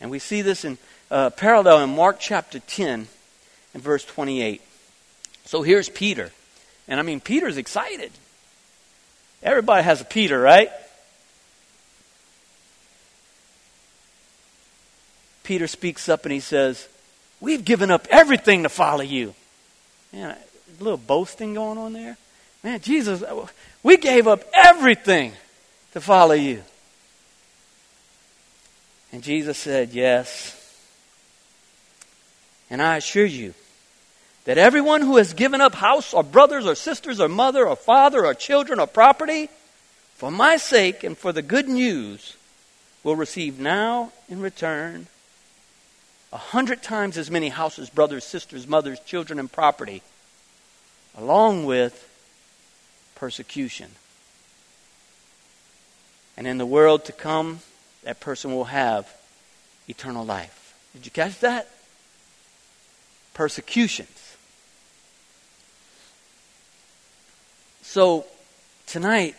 And 0.00 0.12
we 0.12 0.20
see 0.20 0.42
this 0.42 0.64
in 0.64 0.78
uh, 1.10 1.30
parallel 1.30 1.82
in 1.82 1.90
Mark 1.90 2.20
chapter 2.20 2.60
10 2.60 3.08
in 3.74 3.80
verse 3.80 4.04
28. 4.04 4.62
So 5.44 5.62
here's 5.62 5.88
Peter. 5.88 6.30
And 6.86 7.00
I 7.00 7.02
mean, 7.02 7.20
Peter's 7.20 7.56
excited. 7.56 8.12
Everybody 9.42 9.82
has 9.82 10.00
a 10.00 10.04
Peter, 10.04 10.38
right? 10.38 10.70
Peter 15.42 15.66
speaks 15.66 16.08
up 16.08 16.24
and 16.24 16.32
he 16.32 16.38
says, 16.38 16.86
We've 17.40 17.64
given 17.64 17.90
up 17.90 18.06
everything 18.10 18.64
to 18.64 18.68
follow 18.68 19.02
you. 19.02 19.34
Man, 20.12 20.30
a 20.30 20.82
little 20.82 20.98
boasting 20.98 21.54
going 21.54 21.78
on 21.78 21.92
there. 21.92 22.16
Man, 22.62 22.80
Jesus, 22.80 23.22
we 23.82 23.96
gave 23.96 24.26
up 24.26 24.44
everything 24.52 25.32
to 25.92 26.00
follow 26.00 26.34
you. 26.34 26.62
And 29.12 29.22
Jesus 29.22 29.58
said, 29.58 29.92
Yes. 29.92 30.56
And 32.68 32.80
I 32.80 32.98
assure 32.98 33.26
you, 33.26 33.54
that 34.44 34.58
everyone 34.58 35.02
who 35.02 35.16
has 35.16 35.32
given 35.32 35.60
up 35.60 35.74
house 35.74 36.14
or 36.14 36.22
brothers 36.22 36.66
or 36.66 36.74
sisters 36.74 37.20
or 37.20 37.28
mother 37.28 37.66
or 37.66 37.76
father 37.76 38.24
or 38.24 38.34
children 38.34 38.78
or 38.78 38.86
property 38.86 39.48
for 40.14 40.30
my 40.30 40.56
sake 40.56 41.02
and 41.02 41.16
for 41.16 41.32
the 41.32 41.42
good 41.42 41.68
news 41.68 42.36
will 43.02 43.16
receive 43.16 43.58
now 43.58 44.12
in 44.28 44.40
return 44.40 45.06
a 46.32 46.36
hundred 46.36 46.82
times 46.82 47.18
as 47.18 47.30
many 47.30 47.48
houses, 47.48 47.90
brothers, 47.90 48.24
sisters, 48.24 48.66
mothers, 48.66 49.00
children, 49.00 49.38
and 49.38 49.50
property, 49.50 50.02
along 51.16 51.64
with 51.64 52.08
persecution. 53.14 53.90
And 56.36 56.46
in 56.46 56.58
the 56.58 56.66
world 56.66 57.04
to 57.06 57.12
come, 57.12 57.60
that 58.04 58.20
person 58.20 58.52
will 58.52 58.64
have 58.64 59.12
eternal 59.88 60.24
life. 60.24 60.74
Did 60.94 61.04
you 61.04 61.10
catch 61.10 61.40
that? 61.40 61.68
Persecutions. 63.34 64.36
So, 67.82 68.24
tonight, 68.86 69.34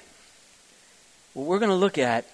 what 1.33 1.45
we're 1.45 1.59
going 1.59 1.69
to 1.69 1.75
look 1.75 1.97
at 1.97 2.25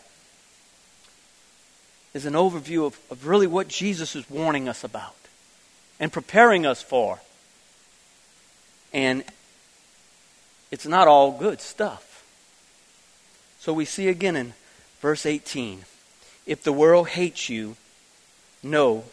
is 2.17 2.25
an 2.25 2.33
overview 2.33 2.87
of, 2.87 2.99
of 3.11 3.27
really 3.27 3.45
what 3.45 3.67
Jesus 3.67 4.15
is 4.15 4.27
warning 4.27 4.67
us 4.67 4.83
about 4.83 5.15
and 5.99 6.11
preparing 6.11 6.65
us 6.65 6.81
for. 6.81 7.19
And 8.91 9.23
it's 10.71 10.87
not 10.87 11.07
all 11.07 11.31
good 11.31 11.61
stuff. 11.61 12.25
So 13.59 13.71
we 13.71 13.85
see 13.85 14.07
again 14.07 14.35
in 14.35 14.53
verse 14.99 15.27
18 15.27 15.85
if 16.47 16.63
the 16.63 16.73
world 16.73 17.09
hates 17.09 17.49
you, 17.49 17.75
know 18.63 19.03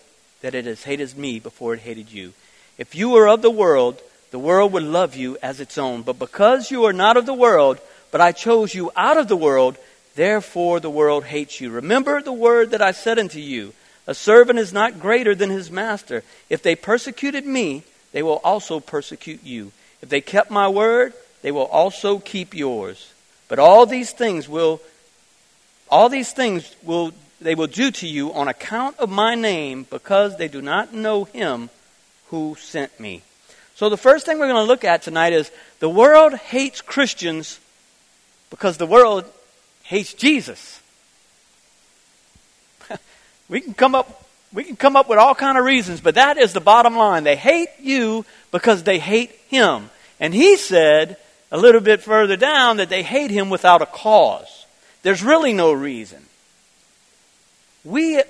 that 0.41 0.55
it 0.55 0.65
has 0.65 0.85
hated 0.85 1.19
me 1.19 1.39
before 1.39 1.75
it 1.75 1.81
hated 1.81 2.11
you. 2.11 2.33
If 2.79 2.95
you 2.95 3.11
were 3.11 3.29
of 3.29 3.43
the 3.43 3.51
world, 3.51 4.01
the 4.31 4.39
world 4.39 4.73
would 4.73 4.83
love 4.83 5.15
you 5.15 5.37
as 5.43 5.61
its 5.61 5.77
own. 5.77 6.03
But 6.03 6.19
because 6.19 6.71
you 6.71 6.85
are 6.85 6.93
not 6.93 7.19
of 7.19 7.27
the 7.27 7.35
world, 7.35 7.81
but 8.11 8.23
I 8.23 8.33
chose 8.33 8.75
you 8.75 8.91
out 8.97 9.19
of 9.19 9.29
the 9.29 9.37
world, 9.37 9.77
therefore 10.15 10.81
the 10.81 10.91
world 10.91 11.25
hates 11.25 11.61
you. 11.61 11.71
Remember 11.71 12.21
the 12.21 12.33
word 12.33 12.71
that 12.71 12.83
I 12.83 12.93
said 12.93 13.19
unto 13.19 13.39
you 13.39 13.73
A 14.07 14.15
servant 14.15 14.59
is 14.59 14.73
not 14.73 15.01
greater 15.01 15.35
than 15.35 15.51
his 15.51 15.71
master. 15.71 16.23
If 16.51 16.63
they 16.63 16.77
persecuted 16.77 17.47
me, 17.47 17.83
they 18.13 18.23
will 18.23 18.41
also 18.45 18.81
persecute 18.81 19.43
you. 19.43 19.73
If 20.03 20.09
they 20.09 20.21
kept 20.21 20.51
my 20.51 20.69
word, 20.69 21.15
they 21.43 21.51
will 21.51 21.67
also 21.67 22.19
keep 22.19 22.55
yours. 22.55 23.13
But 23.49 23.59
all 23.59 23.87
these 23.87 24.13
things 24.13 24.49
will 24.49 24.81
all 25.89 26.09
these 26.09 26.33
things 26.33 26.75
will 26.83 27.13
they 27.41 27.55
will 27.55 27.67
do 27.67 27.91
to 27.91 28.07
you 28.07 28.33
on 28.33 28.49
account 28.49 28.99
of 28.99 29.11
my 29.11 29.35
name 29.35 29.87
because 29.91 30.37
they 30.37 30.49
do 30.49 30.63
not 30.63 30.93
know 30.93 31.25
him 31.25 31.71
who 32.29 32.57
sent 32.59 32.99
me. 32.99 33.23
So, 33.77 33.89
the 33.89 33.97
first 33.97 34.25
thing 34.25 34.39
we're 34.39 34.49
going 34.49 34.65
to 34.65 34.69
look 34.69 34.85
at 34.85 35.03
tonight 35.03 35.33
is 35.33 35.51
the 35.81 35.89
world 35.89 36.35
hates 36.35 36.81
Christians 36.81 37.59
because 38.51 38.77
the 38.77 38.87
world 38.87 39.25
hates 39.95 40.13
Jesus. 40.13 40.83
we 43.49 43.61
can 43.61 43.75
come 43.75 43.95
up 43.95 44.23
we 44.53 44.65
can 44.65 44.77
come 44.77 44.97
up 44.97 45.09
with 45.09 45.19
all 45.19 45.35
kind 45.35 45.59
of 45.59 45.65
reasons, 45.65 46.01
but 46.01 46.15
that 46.15 46.37
is 46.37 46.53
the 46.53 46.61
bottom 46.61 46.97
line. 46.97 47.25
They 47.25 47.35
hate 47.35 47.71
you 47.81 48.25
because 48.53 48.85
they 48.85 49.01
hate 49.01 49.33
him. 49.49 49.91
And 50.21 50.33
he 50.33 50.57
said 50.57 51.17
a 51.51 51.59
little 51.59 51.81
bit 51.81 52.03
further 52.03 52.37
down 52.37 52.77
that 52.77 52.89
they 52.89 53.03
hate 53.03 53.33
him 53.33 53.51
without 53.51 53.83
a 53.83 53.87
cause. 53.87 54.67
There's 55.03 55.25
really 55.25 55.53
no 55.53 55.73
reason. 55.73 56.25
We 57.85 58.23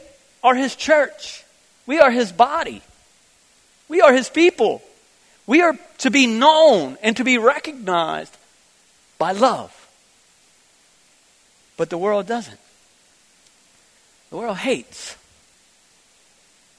are 0.43 0.55
his 0.55 0.77
church. 0.77 1.45
We 1.87 2.01
are 2.01 2.11
his 2.11 2.33
body. 2.33 2.81
We 3.89 4.01
are 4.01 4.13
his 4.15 4.31
people. 4.31 4.83
We 5.47 5.61
are 5.61 5.79
to 5.99 6.11
be 6.11 6.27
known 6.27 6.97
and 7.03 7.19
to 7.19 7.25
be 7.25 7.37
recognized 7.37 8.35
by 9.19 9.33
love. 9.33 9.84
But 11.77 11.91
the 11.91 11.99
world 11.99 12.27
doesn't. 12.27 12.61
The 14.31 14.37
world 14.37 14.59
hates. 14.59 15.17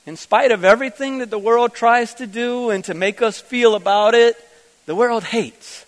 In 0.05 0.17
spite 0.17 0.51
of 0.51 0.63
everything 0.63 1.17
that 1.19 1.29
the 1.29 1.39
world 1.39 1.73
tries 1.73 2.13
to 2.15 2.27
do 2.27 2.69
and 2.69 2.83
to 2.85 2.93
make 2.93 3.21
us 3.21 3.41
feel 3.41 3.75
about 3.75 4.13
it, 4.13 4.37
the 4.85 4.95
world 4.95 5.23
hates. 5.23 5.85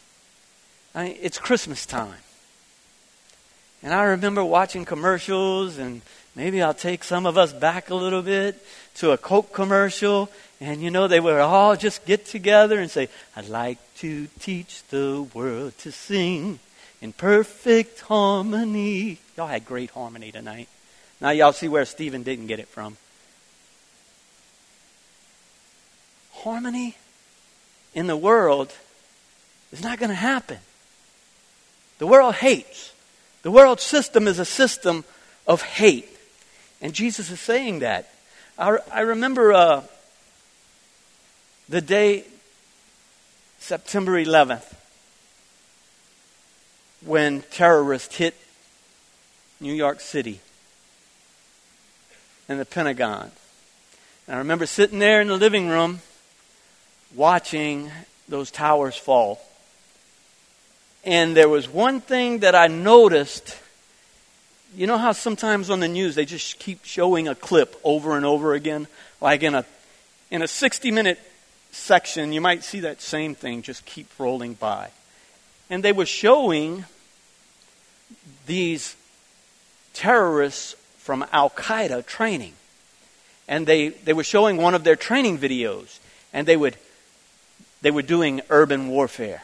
I 0.95 1.03
mean, 1.03 1.17
it's 1.21 1.37
Christmas 1.37 1.85
time. 1.85 2.21
And 3.83 3.93
I 3.93 4.03
remember 4.03 4.43
watching 4.43 4.85
commercials, 4.85 5.77
and 5.77 6.01
maybe 6.35 6.61
I'll 6.63 6.73
take 6.73 7.03
some 7.03 7.27
of 7.27 7.37
us 7.37 7.53
back 7.53 7.91
a 7.91 7.95
little 7.95 8.23
bit 8.23 8.61
to 8.95 9.11
a 9.11 9.17
Coke 9.17 9.53
commercial. 9.53 10.29
And 10.59 10.81
you 10.81 10.89
know, 10.89 11.07
they 11.07 11.19
would 11.19 11.39
all 11.39 11.75
just 11.75 12.03
get 12.05 12.25
together 12.25 12.79
and 12.79 12.89
say, 12.89 13.09
I'd 13.35 13.49
like 13.49 13.77
to 13.97 14.27
teach 14.39 14.81
the 14.89 15.27
world 15.33 15.77
to 15.79 15.91
sing 15.91 16.59
in 17.01 17.13
perfect 17.13 18.01
harmony. 18.01 19.19
Y'all 19.35 19.47
had 19.47 19.65
great 19.65 19.91
harmony 19.91 20.31
tonight. 20.31 20.67
Now 21.21 21.29
y'all 21.31 21.53
see 21.53 21.67
where 21.67 21.85
Stephen 21.85 22.23
didn't 22.23 22.47
get 22.47 22.59
it 22.59 22.67
from. 22.67 22.97
Harmony 26.31 26.95
in 27.93 28.07
the 28.07 28.17
world 28.17 28.73
is 29.71 29.83
not 29.83 29.99
going 29.99 30.09
to 30.09 30.15
happen. 30.15 30.59
The 31.99 32.07
world 32.07 32.35
hates. 32.35 32.93
The 33.41 33.51
world 33.51 33.79
system 33.79 34.27
is 34.27 34.39
a 34.39 34.45
system 34.45 35.03
of 35.47 35.61
hate. 35.61 36.09
And 36.81 36.93
Jesus 36.93 37.31
is 37.31 37.39
saying 37.39 37.79
that. 37.79 38.11
I, 38.57 38.77
I 38.91 39.01
remember 39.01 39.53
uh, 39.53 39.83
the 41.69 41.81
day, 41.81 42.25
September 43.59 44.13
11th, 44.13 44.73
when 47.05 47.41
terrorists 47.51 48.15
hit 48.15 48.35
New 49.59 49.73
York 49.73 49.99
City 49.99 50.39
and 52.49 52.59
the 52.59 52.65
Pentagon. 52.65 53.31
And 54.27 54.35
I 54.35 54.39
remember 54.39 54.65
sitting 54.65 54.99
there 54.99 55.21
in 55.21 55.27
the 55.27 55.37
living 55.37 55.69
room 55.69 56.01
watching 57.15 57.91
those 58.27 58.51
towers 58.51 58.95
fall. 58.95 59.41
And 61.03 61.35
there 61.35 61.49
was 61.49 61.69
one 61.69 62.01
thing 62.01 62.39
that 62.39 62.55
I 62.55 62.67
noticed. 62.67 63.57
You 64.75 64.87
know 64.87 64.97
how 64.97 65.13
sometimes 65.13 65.69
on 65.69 65.79
the 65.79 65.87
news 65.87 66.15
they 66.15 66.25
just 66.25 66.59
keep 66.59 66.83
showing 66.83 67.27
a 67.27 67.35
clip 67.35 67.79
over 67.83 68.17
and 68.17 68.25
over 68.25 68.53
again? 68.53 68.87
Like 69.21 69.43
in 69.43 69.55
a 69.55 69.65
in 70.29 70.41
a 70.41 70.47
60 70.47 70.91
minute 70.91 71.19
section, 71.71 72.33
you 72.33 72.41
might 72.41 72.63
see 72.63 72.81
that 72.81 73.01
same 73.01 73.33
thing 73.33 73.61
just 73.61 73.85
keep 73.85 74.07
rolling 74.19 74.55
by. 74.55 74.89
And 75.69 75.83
they 75.83 75.91
were 75.91 76.05
showing 76.05 76.85
these 78.45 78.95
terrorists 79.93 80.75
from 80.97 81.25
Al 81.31 81.49
Qaeda 81.49 82.05
training. 82.05 82.53
And 83.47 83.65
they, 83.65 83.89
they 83.89 84.13
were 84.13 84.23
showing 84.23 84.57
one 84.57 84.75
of 84.75 84.83
their 84.83 84.95
training 84.95 85.37
videos. 85.37 85.99
And 86.33 86.47
they 86.47 86.57
would 86.57 86.77
they 87.81 87.91
were 87.91 88.01
doing 88.01 88.41
urban 88.49 88.89
warfare. 88.89 89.43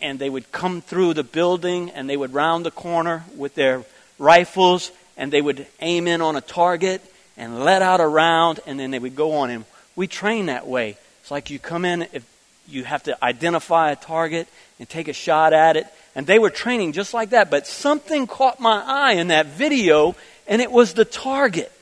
And 0.00 0.18
they 0.18 0.30
would 0.30 0.52
come 0.52 0.80
through 0.80 1.14
the 1.14 1.24
building 1.24 1.90
and 1.90 2.08
they 2.08 2.16
would 2.16 2.34
round 2.34 2.66
the 2.66 2.70
corner 2.70 3.24
with 3.36 3.54
their 3.54 3.84
rifles 4.18 4.92
and 5.16 5.32
they 5.32 5.40
would 5.40 5.66
aim 5.80 6.06
in 6.06 6.20
on 6.20 6.36
a 6.36 6.40
target 6.40 7.00
and 7.36 7.64
let 7.64 7.82
out 7.82 8.00
a 8.00 8.06
round 8.06 8.60
and 8.66 8.78
then 8.78 8.90
they 8.90 8.98
would 8.98 9.16
go 9.16 9.32
on. 9.32 9.50
And 9.50 9.64
we 9.96 10.06
train 10.06 10.46
that 10.46 10.66
way. 10.66 10.96
It's 11.20 11.30
like 11.30 11.50
you 11.50 11.58
come 11.58 11.84
in, 11.84 12.02
if 12.12 12.26
you 12.68 12.84
have 12.84 13.02
to 13.04 13.24
identify 13.24 13.90
a 13.90 13.96
target 13.96 14.48
and 14.78 14.88
take 14.88 15.08
a 15.08 15.12
shot 15.12 15.52
at 15.52 15.76
it. 15.76 15.86
And 16.14 16.26
they 16.26 16.38
were 16.38 16.50
training 16.50 16.92
just 16.92 17.14
like 17.14 17.30
that. 17.30 17.50
But 17.50 17.66
something 17.66 18.26
caught 18.26 18.60
my 18.60 18.82
eye 18.84 19.12
in 19.12 19.28
that 19.28 19.46
video, 19.46 20.14
and 20.46 20.60
it 20.60 20.70
was 20.70 20.94
the 20.94 21.04
target. 21.04 21.72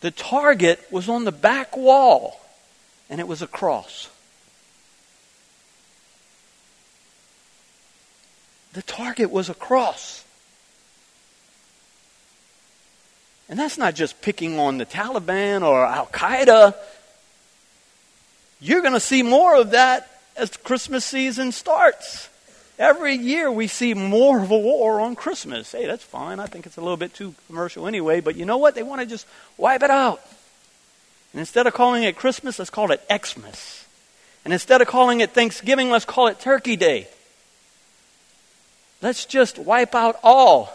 The 0.00 0.10
target 0.10 0.80
was 0.90 1.08
on 1.08 1.24
the 1.24 1.32
back 1.32 1.76
wall, 1.76 2.40
and 3.10 3.20
it 3.20 3.26
was 3.26 3.42
a 3.42 3.46
cross. 3.46 4.08
The 8.72 8.82
target 8.82 9.30
was 9.30 9.48
a 9.48 9.54
cross. 9.54 10.22
And 13.48 13.58
that's 13.58 13.78
not 13.78 13.94
just 13.94 14.20
picking 14.20 14.58
on 14.58 14.78
the 14.78 14.86
Taliban 14.86 15.62
or 15.62 15.86
Al 15.86 16.06
Qaeda. 16.06 16.74
You're 18.60 18.80
going 18.80 18.94
to 18.94 19.00
see 19.00 19.22
more 19.22 19.56
of 19.56 19.70
that 19.70 20.08
as 20.36 20.56
Christmas 20.56 21.04
season 21.04 21.52
starts. 21.52 22.28
Every 22.78 23.14
year 23.14 23.50
we 23.50 23.68
see 23.68 23.94
more 23.94 24.42
of 24.42 24.50
a 24.50 24.58
war 24.58 25.00
on 25.00 25.16
Christmas. 25.16 25.72
Hey, 25.72 25.86
that's 25.86 26.04
fine. 26.04 26.40
I 26.40 26.46
think 26.46 26.66
it's 26.66 26.76
a 26.76 26.82
little 26.82 26.96
bit 26.96 27.14
too 27.14 27.34
commercial 27.46 27.86
anyway, 27.86 28.20
but 28.20 28.36
you 28.36 28.44
know 28.44 28.58
what? 28.58 28.74
They 28.74 28.82
want 28.82 29.00
to 29.00 29.06
just 29.06 29.26
wipe 29.56 29.82
it 29.82 29.90
out. 29.90 30.20
And 31.32 31.40
instead 31.40 31.66
of 31.66 31.74
calling 31.74 32.02
it 32.02 32.16
Christmas, 32.16 32.58
let's 32.58 32.70
call 32.70 32.90
it 32.90 33.02
Xmas. 33.10 33.86
And 34.44 34.52
instead 34.52 34.80
of 34.80 34.88
calling 34.88 35.20
it 35.20 35.30
Thanksgiving, 35.30 35.90
let's 35.90 36.04
call 36.04 36.28
it 36.28 36.38
Turkey 36.38 36.76
Day. 36.76 37.08
Let's 39.02 39.24
just 39.26 39.58
wipe 39.58 39.94
out 39.94 40.18
all 40.22 40.70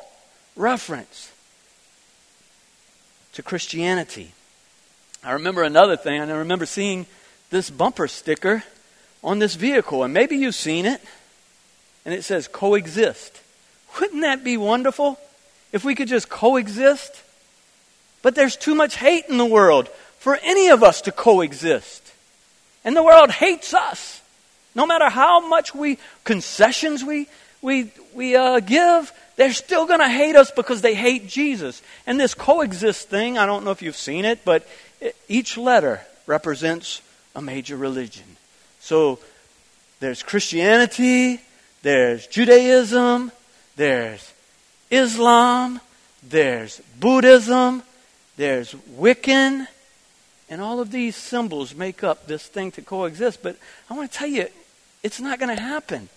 reference 0.56 1.32
to 3.34 3.44
Christianity. 3.44 4.32
I 5.24 5.34
remember 5.34 5.64
another 5.64 5.98
thing. 5.98 6.20
and 6.20 6.32
I 6.32 6.36
remember 6.38 6.66
seeing 6.66 7.06
this 7.52 7.70
bumper 7.70 8.08
sticker 8.08 8.64
on 9.24 9.40
this 9.40 9.56
vehicle, 9.56 10.04
and 10.04 10.14
maybe 10.14 10.38
you've 10.38 10.56
seen 10.56 10.86
it, 10.86 11.02
and 12.06 12.14
it 12.14 12.24
says 12.24 12.48
coexist. 12.48 13.40
Wouldn't 14.00 14.22
that 14.22 14.44
be 14.44 14.58
wonderful 14.58 15.20
if 15.72 15.86
we 15.86 15.94
could 15.94 16.08
just 16.08 16.30
coexist? 16.30 17.22
But 18.22 18.36
there's 18.36 18.56
too 18.56 18.74
much 18.74 18.96
hate 18.96 19.26
in 19.30 19.38
the 19.38 19.46
world 19.46 19.90
for 20.18 20.40
any 20.42 20.70
of 20.70 20.84
us 20.84 21.02
to 21.02 21.12
coexist. 21.12 22.14
And 22.84 22.96
the 22.96 23.04
world 23.04 23.30
hates 23.30 23.74
us. 23.74 24.22
No 24.74 24.86
matter 24.86 25.10
how 25.10 25.48
much 25.48 25.76
we 25.76 25.98
concessions 26.24 27.04
we 27.04 27.28
we 27.62 27.92
we 28.16 28.36
uh, 28.36 28.60
give, 28.60 29.12
they're 29.36 29.54
still 29.54 29.86
going 29.86 30.00
to 30.00 30.10
hate 30.10 30.36
us 30.36 30.50
because 30.52 30.82
they 30.82 30.96
hate 30.96 31.28
Jesus. 31.28 31.82
And 32.08 32.20
this 32.20 32.34
coexist 32.34 33.10
thing, 33.10 33.38
I 33.38 33.46
don't 33.46 33.66
know 33.66 33.72
if 33.72 33.82
you've 33.82 33.96
seen 33.98 34.26
it, 34.26 34.46
but 34.46 34.68
each 35.28 35.58
letter 35.58 36.02
represents 36.26 37.02
a 37.36 37.42
major 37.42 37.78
religion. 37.78 38.38
So 38.80 39.20
there's 40.00 40.24
Christianity, 40.24 41.42
there's 41.82 42.28
Judaism, 42.28 43.32
there's 43.76 44.34
Islam, 44.90 45.80
there's 46.24 46.82
Buddhism, 47.00 47.84
there's 48.38 48.74
Wiccan, 48.74 49.68
and 50.50 50.62
all 50.62 50.80
of 50.80 50.92
these 50.92 51.16
symbols 51.16 51.74
make 51.74 52.04
up 52.04 52.28
this 52.28 52.46
thing 52.46 52.72
to 52.72 52.82
coexist. 52.82 53.42
But 53.42 53.58
I 53.90 53.94
want 53.94 54.12
to 54.12 54.18
tell 54.18 54.28
you, 54.28 54.48
it's 55.04 55.20
not 55.20 55.40
going 55.40 55.56
to 55.56 55.62
happen. 55.62 56.10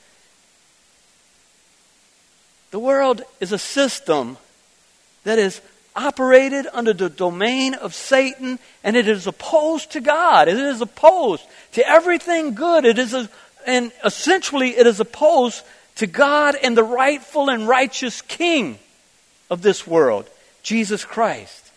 The 2.71 2.79
world 2.81 3.23
is 3.39 3.53
a 3.53 3.59
system 3.59 4.37
that 5.23 5.39
is 5.39 5.61
operated 5.97 6.67
under 6.73 6.93
the 6.93 7.09
domain 7.09 7.75
of 7.75 7.95
Satan, 7.95 8.59
and 8.83 8.97
it 8.97 9.09
is 9.09 9.27
opposed 9.27 9.93
to 9.93 10.01
God. 10.01 10.49
It 10.49 10.57
is 10.57 10.81
opposed 10.81 11.45
to 11.73 11.89
everything 11.89 12.55
good. 12.55 12.85
It 12.85 12.99
is, 12.99 13.15
a, 13.15 13.29
and 13.67 13.93
essentially, 14.05 14.71
it 14.71 14.87
is 14.87 15.01
opposed 15.01 15.63
to 15.97 16.07
God 16.07 16.57
and 16.63 16.77
the 16.77 16.85
rightful 16.85 17.49
and 17.49 17.69
righteous 17.69 18.23
King 18.23 18.79
of 19.51 19.63
this 19.63 19.87
world, 19.87 20.29
Jesus 20.63 21.05
Christ. 21.05 21.71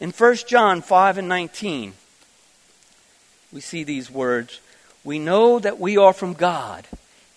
In 0.00 0.10
1 0.10 0.36
John 0.48 0.82
5 0.82 1.18
and 1.18 1.28
19, 1.28 1.94
we 3.52 3.60
see 3.60 3.84
these 3.84 4.10
words 4.10 4.60
We 5.04 5.18
know 5.18 5.58
that 5.58 5.78
we 5.78 5.96
are 5.96 6.12
from 6.12 6.34
God, 6.34 6.86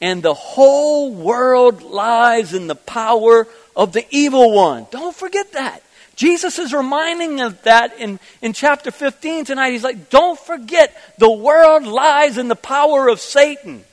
and 0.01 0.21
the 0.21 0.33
whole 0.33 1.13
world 1.13 1.81
lies 1.81 2.53
in 2.53 2.67
the 2.67 2.75
power 2.75 3.47
of 3.75 3.93
the 3.93 4.05
evil 4.09 4.51
one. 4.53 4.87
Don't 4.91 5.15
forget 5.15 5.53
that. 5.53 5.81
Jesus 6.15 6.59
is 6.59 6.73
reminding 6.73 7.41
of 7.41 7.61
that 7.63 7.99
in, 7.99 8.19
in 8.41 8.53
chapter 8.53 8.89
15 8.89 9.45
tonight. 9.45 9.71
He's 9.71 9.83
like, 9.83 10.09
don't 10.09 10.39
forget, 10.39 10.95
the 11.17 11.31
world 11.31 11.83
lies 11.83 12.37
in 12.37 12.47
the 12.47 12.55
power 12.55 13.09
of 13.09 13.19
Satan. 13.19 13.83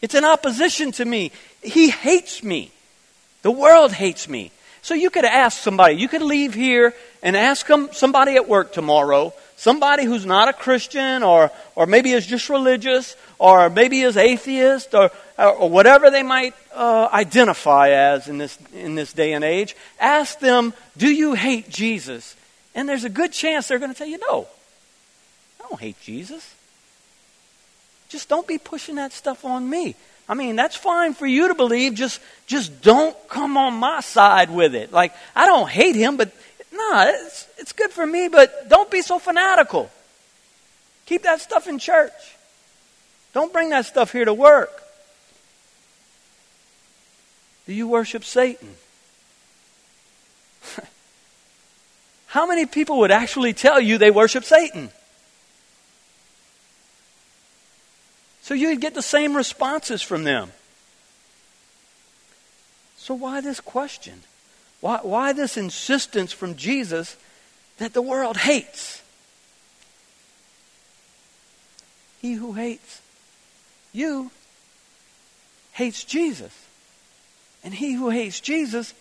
It's 0.00 0.14
in 0.14 0.24
opposition 0.24 0.92
to 0.92 1.04
me. 1.04 1.30
He 1.62 1.90
hates 1.90 2.42
me. 2.42 2.70
The 3.42 3.50
world 3.50 3.92
hates 3.92 4.28
me. 4.28 4.50
So 4.82 4.94
you 4.94 5.10
could 5.10 5.24
ask 5.24 5.58
somebody, 5.58 5.96
you 5.96 6.08
could 6.08 6.22
leave 6.22 6.54
here 6.54 6.94
and 7.22 7.36
ask 7.36 7.66
them, 7.66 7.88
somebody 7.92 8.36
at 8.36 8.48
work 8.48 8.72
tomorrow, 8.72 9.34
somebody 9.56 10.04
who's 10.04 10.24
not 10.24 10.48
a 10.48 10.52
Christian 10.52 11.24
or, 11.24 11.50
or 11.74 11.86
maybe 11.86 12.12
is 12.12 12.24
just 12.24 12.48
religious 12.48 13.16
or 13.38 13.68
maybe 13.68 14.00
is 14.00 14.16
atheist 14.16 14.94
or, 14.94 15.10
or 15.38 15.68
whatever 15.68 16.10
they 16.10 16.22
might 16.22 16.54
uh, 16.74 17.08
identify 17.12 17.90
as 17.90 18.28
in 18.28 18.38
this, 18.38 18.58
in 18.74 18.94
this 18.94 19.12
day 19.12 19.32
and 19.32 19.44
age, 19.44 19.76
ask 20.00 20.38
them, 20.38 20.72
Do 20.96 21.12
you 21.12 21.34
hate 21.34 21.68
Jesus? 21.68 22.36
And 22.74 22.86
there's 22.88 23.04
a 23.04 23.08
good 23.08 23.32
chance 23.32 23.68
they're 23.68 23.78
going 23.78 23.92
to 23.92 23.96
tell 23.96 24.06
you, 24.06 24.18
no, 24.18 24.46
I 25.58 25.68
don't 25.68 25.80
hate 25.80 26.00
Jesus. 26.02 26.54
Just 28.08 28.28
don't 28.28 28.46
be 28.46 28.58
pushing 28.58 28.96
that 28.96 29.12
stuff 29.12 29.44
on 29.44 29.68
me. 29.68 29.94
I 30.28 30.34
mean, 30.34 30.56
that's 30.56 30.76
fine 30.76 31.14
for 31.14 31.26
you 31.26 31.48
to 31.48 31.54
believe. 31.54 31.94
Just, 31.94 32.20
just 32.46 32.82
don't 32.82 33.16
come 33.28 33.56
on 33.56 33.74
my 33.74 34.00
side 34.00 34.50
with 34.50 34.74
it. 34.74 34.92
Like, 34.92 35.14
I 35.34 35.46
don't 35.46 35.68
hate 35.68 35.96
him, 35.96 36.16
but 36.16 36.32
no, 36.70 37.04
it's, 37.08 37.48
it's 37.58 37.72
good 37.72 37.90
for 37.90 38.06
me, 38.06 38.28
but 38.28 38.68
don't 38.68 38.90
be 38.90 39.02
so 39.02 39.18
fanatical. 39.18 39.90
Keep 41.06 41.22
that 41.22 41.40
stuff 41.40 41.68
in 41.68 41.78
church. 41.78 42.12
Don't 43.32 43.52
bring 43.52 43.70
that 43.70 43.86
stuff 43.86 44.12
here 44.12 44.24
to 44.24 44.34
work. 44.34 44.82
Do 47.66 47.72
you 47.72 47.88
worship 47.88 48.24
Satan? 48.24 48.74
How 52.26 52.46
many 52.46 52.66
people 52.66 52.98
would 53.00 53.10
actually 53.10 53.52
tell 53.52 53.80
you 53.80 53.98
they 53.98 54.10
worship 54.10 54.44
Satan? 54.44 54.90
So 58.42 58.54
you'd 58.54 58.80
get 58.80 58.94
the 58.94 59.02
same 59.02 59.36
responses 59.36 60.02
from 60.02 60.22
them. 60.24 60.52
So 62.96 63.14
why 63.14 63.40
this 63.40 63.60
question? 63.60 64.22
Why, 64.80 65.00
why 65.02 65.32
this 65.32 65.56
insistence 65.56 66.32
from 66.32 66.54
Jesus 66.54 67.16
that 67.78 67.92
the 67.92 68.02
world 68.02 68.36
hates? 68.36 69.02
He 72.20 72.34
who 72.34 72.52
hates 72.52 73.02
you 73.96 74.30
hates 75.72 76.04
Jesus. 76.04 76.65
And 77.66 77.74
he 77.74 77.94
who 77.94 78.10
hates 78.10 78.38
Jesus 78.38 78.94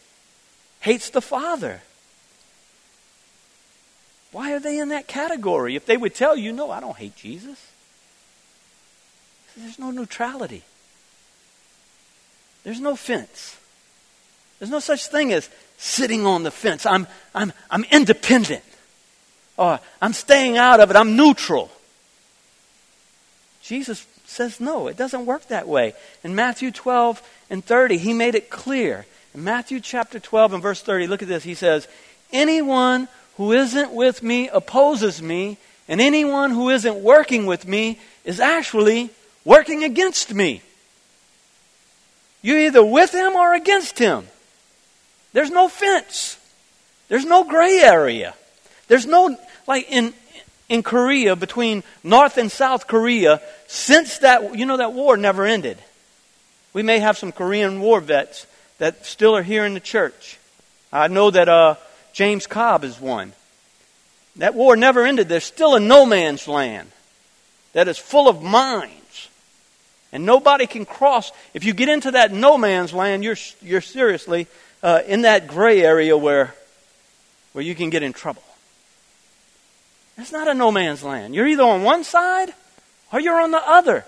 hates 0.80 1.12
the 1.12 1.22
Father. 1.22 1.82
Why 4.32 4.54
are 4.54 4.60
they 4.60 4.80
in 4.80 4.90
that 4.90 5.08
category? 5.08 5.76
If 5.76 5.86
they 5.86 5.96
would 5.96 6.16
tell 6.16 6.36
you, 6.36 6.52
no, 6.52 6.72
I 6.72 6.80
don't 6.80 6.98
hate 6.98 7.16
Jesus. 7.16 7.64
There's 9.56 9.78
no 9.78 9.92
neutrality. 9.92 10.64
There's 12.64 12.80
no 12.80 12.96
fence. 12.96 13.56
There's 14.58 14.72
no 14.72 14.80
such 14.80 15.08
thing 15.08 15.32
as 15.32 15.48
sitting 15.78 16.26
on 16.26 16.42
the 16.42 16.50
fence. 16.50 16.88
I'm, 16.88 17.06
I'm, 17.36 17.54
I'm 17.70 17.84
independent. 17.92 18.64
Or 19.58 19.80
I'm 20.02 20.14
staying 20.14 20.58
out 20.58 20.80
of 20.80 20.90
it. 20.90 20.96
I'm 20.96 21.16
neutral. 21.16 21.70
Jesus 23.62 24.08
says 24.26 24.60
no, 24.60 24.88
it 24.88 24.98
doesn't 24.98 25.26
work 25.26 25.48
that 25.48 25.68
way. 25.68 25.94
In 26.24 26.36
Matthew 26.36 26.72
12 26.72 27.22
and 27.50 27.64
30, 27.64 27.98
he 27.98 28.14
made 28.14 28.36
it 28.36 28.50
clear. 28.50 29.06
In 29.34 29.44
Matthew 29.44 29.80
chapter 29.80 30.20
12 30.20 30.54
and 30.54 30.64
verse 30.64 30.82
30, 30.82 31.08
look 31.08 31.22
at 31.22 31.28
this. 31.28 31.44
He 31.44 31.56
says, 31.56 31.88
Anyone 32.32 33.08
who 33.38 33.52
isn't 33.52 33.92
with 33.92 34.24
me 34.24 34.50
opposes 34.50 35.22
me, 35.22 35.58
and 35.88 36.02
anyone 36.02 36.52
who 36.52 36.70
isn't 36.70 36.96
working 36.96 37.46
with 37.46 37.68
me 37.68 38.00
is 38.24 38.40
actually 38.40 39.10
working 39.44 39.84
against 39.84 40.34
me. 40.34 40.62
You're 42.42 42.60
either 42.60 42.84
with 42.84 43.14
him 43.14 43.34
or 43.34 43.54
against 43.54 44.00
him. 44.00 44.28
There's 45.34 45.52
no 45.52 45.68
fence. 45.68 46.38
There's 47.08 47.26
no 47.26 47.44
gray 47.44 47.80
area. 47.80 48.34
There's 48.88 49.06
no, 49.06 49.38
like 49.68 49.92
in, 49.92 50.14
in 50.70 50.82
Korea, 50.82 51.36
between 51.36 51.84
North 52.04 52.38
and 52.38 52.52
South 52.52 52.88
Korea, 52.88 53.42
since 53.68 54.20
that, 54.20 54.58
you 54.58 54.66
know, 54.66 54.78
that 54.78 54.94
war 54.94 55.18
never 55.18 55.46
ended. 55.46 55.78
We 56.76 56.84
may 56.84 57.00
have 57.00 57.18
some 57.18 57.32
Korean 57.32 57.80
war 57.80 58.02
vets 58.02 58.46
that 58.80 59.06
still 59.06 59.34
are 59.34 59.44
here 59.44 59.64
in 59.64 59.76
the 59.76 59.80
church. 59.80 60.38
I 60.92 61.08
know 61.08 61.32
that 61.32 61.48
uh, 61.48 61.76
James 62.12 62.48
Cobb 62.48 62.84
is 62.84 63.00
one. 63.00 63.32
That 64.36 64.56
war 64.56 64.76
never 64.76 65.06
ended. 65.06 65.30
There's 65.30 65.46
still 65.46 65.76
a 65.76 65.80
no 65.80 66.06
man's 66.06 66.50
land 66.50 66.92
that 67.72 67.88
is 67.88 67.98
full 67.98 68.28
of 68.28 68.44
mines 68.44 69.30
and 70.12 70.26
nobody 70.26 70.68
can 70.68 70.86
cross. 70.86 71.32
If 71.54 71.64
you 71.64 71.74
get 71.74 71.88
into 71.88 72.12
that 72.12 72.34
no 72.34 72.58
man's 72.58 72.92
land, 72.92 73.24
you're, 73.24 73.38
you're 73.62 73.80
seriously 73.80 74.48
uh, 74.84 75.00
in 75.08 75.22
that 75.22 75.48
gray 75.48 75.82
area 75.82 76.18
where, 76.18 76.54
where 77.54 77.64
you 77.64 77.74
can 77.74 77.90
get 77.90 78.04
in 78.04 78.12
trouble. 78.12 78.44
It's 80.18 80.34
not 80.34 80.50
a 80.50 80.54
no 80.54 80.74
man's 80.74 81.04
land. 81.04 81.36
You're 81.36 81.48
either 81.48 81.64
on 81.64 81.84
one 81.84 82.04
side 82.04 82.54
or 83.14 83.22
you're 83.22 83.40
on 83.40 83.52
the 83.52 83.66
other. 83.66 84.04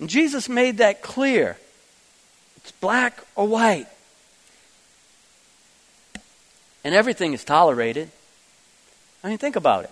And 0.00 0.08
Jesus 0.08 0.48
made 0.48 0.78
that 0.78 1.02
clear. 1.02 1.58
It's 2.66 2.72
black 2.72 3.22
or 3.36 3.46
white. 3.46 3.86
And 6.82 6.96
everything 6.96 7.32
is 7.32 7.44
tolerated. 7.44 8.10
I 9.22 9.28
mean, 9.28 9.38
think 9.38 9.54
about 9.54 9.84
it. 9.84 9.90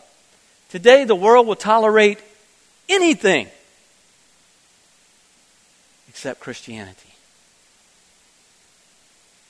Today, 0.70 1.04
the 1.04 1.14
world 1.14 1.46
will 1.46 1.54
tolerate 1.54 2.18
anything 2.88 3.46
Except 6.08 6.40
Christianity. 6.40 7.14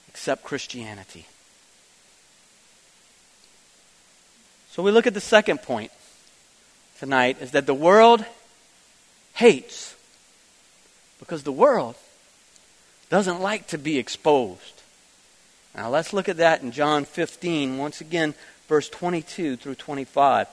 Except 0.08 0.42
Christianity. 0.42 1.26
So 4.70 4.82
we 4.82 4.90
look 4.90 5.06
at 5.06 5.14
the 5.14 5.20
second 5.20 5.62
point 5.62 5.92
tonight 6.98 7.36
is 7.40 7.52
that 7.52 7.66
the 7.66 7.74
world 7.74 8.24
hates 9.34 9.94
because 11.18 11.42
the 11.42 11.52
world 11.52 11.96
doesn't 13.08 13.40
like 13.40 13.68
to 13.68 13.78
be 13.78 13.98
exposed. 13.98 14.82
Now 15.74 15.90
let's 15.90 16.12
look 16.12 16.28
at 16.28 16.38
that 16.38 16.62
in 16.62 16.72
John 16.72 17.04
15, 17.04 17.78
once 17.78 18.00
again, 18.00 18.34
verse 18.68 18.88
22 18.88 19.56
through 19.56 19.74
25. 19.74 20.46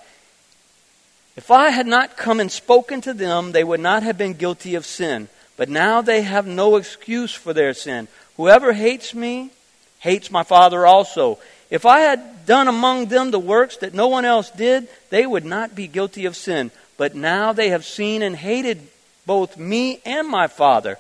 If 1.38 1.50
I 1.50 1.70
had 1.70 1.88
not 1.88 2.18
come 2.18 2.40
and 2.40 2.52
spoken 2.52 3.02
to 3.02 3.14
them, 3.14 3.52
they 3.52 3.64
would 3.64 3.80
not 3.80 4.04
have 4.04 4.18
been 4.18 4.34
guilty 4.34 4.76
of 4.76 4.86
sin. 4.86 5.30
But 5.58 5.70
now 5.70 6.02
they 6.02 6.24
have 6.24 6.48
no 6.48 6.76
excuse 6.76 7.34
for 7.34 7.54
their 7.54 7.74
sin. 7.74 8.08
Whoever 8.38 8.74
hates 8.74 9.14
me 9.14 9.52
hates 10.00 10.32
my 10.32 10.44
Father 10.44 10.86
also. 10.86 11.40
If 11.70 11.86
I 11.86 12.00
had 12.00 12.46
done 12.46 12.68
among 12.68 13.06
them 13.06 13.32
the 13.32 13.40
works 13.40 13.78
that 13.78 13.94
no 13.94 14.08
one 14.08 14.26
else 14.26 14.50
did, 14.50 14.88
they 15.10 15.26
would 15.26 15.46
not 15.46 15.76
be 15.76 15.88
guilty 15.88 16.26
of 16.26 16.36
sin. 16.36 16.72
But 16.98 17.16
now 17.16 17.54
they 17.54 17.70
have 17.70 17.86
seen 17.86 18.24
and 18.24 18.36
hated 18.36 18.82
both 19.26 19.58
me 19.58 20.02
and 20.06 20.28
my 20.28 20.48
Father. 20.48 20.98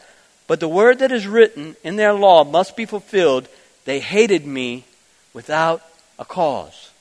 But 0.52 0.60
the 0.60 0.68
word 0.68 1.00
that 1.00 1.14
is 1.14 1.26
written 1.26 1.78
in 1.82 1.96
their 1.96 2.12
law 2.12 2.44
must 2.44 2.76
be 2.76 2.86
fulfilled. 2.86 3.48
They 3.86 4.02
hated 4.02 4.46
me 4.46 4.84
without 5.32 5.82
a 6.20 6.26
cause. 6.26 6.92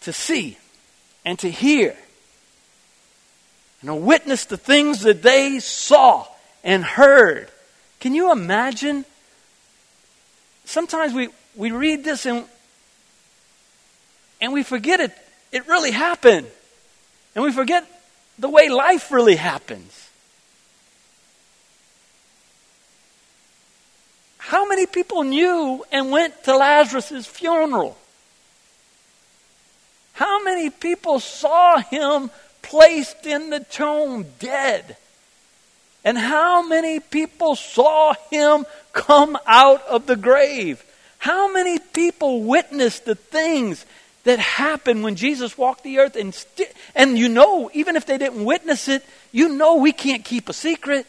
To 0.00 0.12
see 0.12 0.58
and 1.24 1.38
to 1.38 1.48
hear 1.48 1.94
and 3.80 3.86
to 3.86 3.94
witness 3.94 4.46
the 4.46 4.56
things 4.56 5.02
that 5.02 5.22
they 5.22 5.60
saw 5.60 6.26
and 6.64 6.82
heard. 6.82 7.48
Can 8.00 8.14
you 8.14 8.32
imagine? 8.32 9.04
Sometimes 10.64 11.14
we, 11.14 11.28
we 11.54 11.70
read 11.70 12.02
this 12.02 12.26
and, 12.26 12.46
and 14.40 14.52
we 14.52 14.64
forget 14.64 14.98
it. 14.98 15.12
It 15.52 15.68
really 15.68 15.92
happened. 15.92 16.48
And 17.36 17.44
we 17.44 17.52
forget 17.52 17.86
the 18.40 18.48
way 18.48 18.68
life 18.70 19.12
really 19.12 19.36
happens. 19.36 20.03
How 24.46 24.66
many 24.66 24.86
people 24.86 25.22
knew 25.24 25.84
and 25.90 26.10
went 26.10 26.44
to 26.44 26.56
Lazarus' 26.56 27.26
funeral? 27.26 27.96
How 30.12 30.44
many 30.44 30.70
people 30.70 31.18
saw 31.18 31.78
him 31.78 32.30
placed 32.64 33.26
in 33.26 33.50
the 33.50 33.60
tomb 33.60 34.26
dead. 34.38 34.96
And 36.04 36.18
how 36.18 36.66
many 36.66 37.00
people 37.00 37.54
saw 37.56 38.14
him 38.30 38.66
come 38.92 39.38
out 39.46 39.86
of 39.86 40.06
the 40.06 40.16
grave? 40.16 40.84
How 41.18 41.52
many 41.52 41.78
people 41.78 42.42
witnessed 42.42 43.04
the 43.04 43.14
things 43.14 43.86
that 44.24 44.38
happened 44.38 45.02
when 45.02 45.16
Jesus 45.16 45.56
walked 45.56 45.82
the 45.82 45.98
earth? 45.98 46.16
And, 46.16 46.34
st- 46.34 46.72
and 46.94 47.16
you 47.16 47.28
know, 47.28 47.70
even 47.72 47.96
if 47.96 48.06
they 48.06 48.18
didn't 48.18 48.44
witness 48.44 48.88
it, 48.88 49.04
you 49.32 49.48
know 49.48 49.76
we 49.76 49.92
can't 49.92 50.24
keep 50.24 50.48
a 50.48 50.52
secret. 50.52 51.06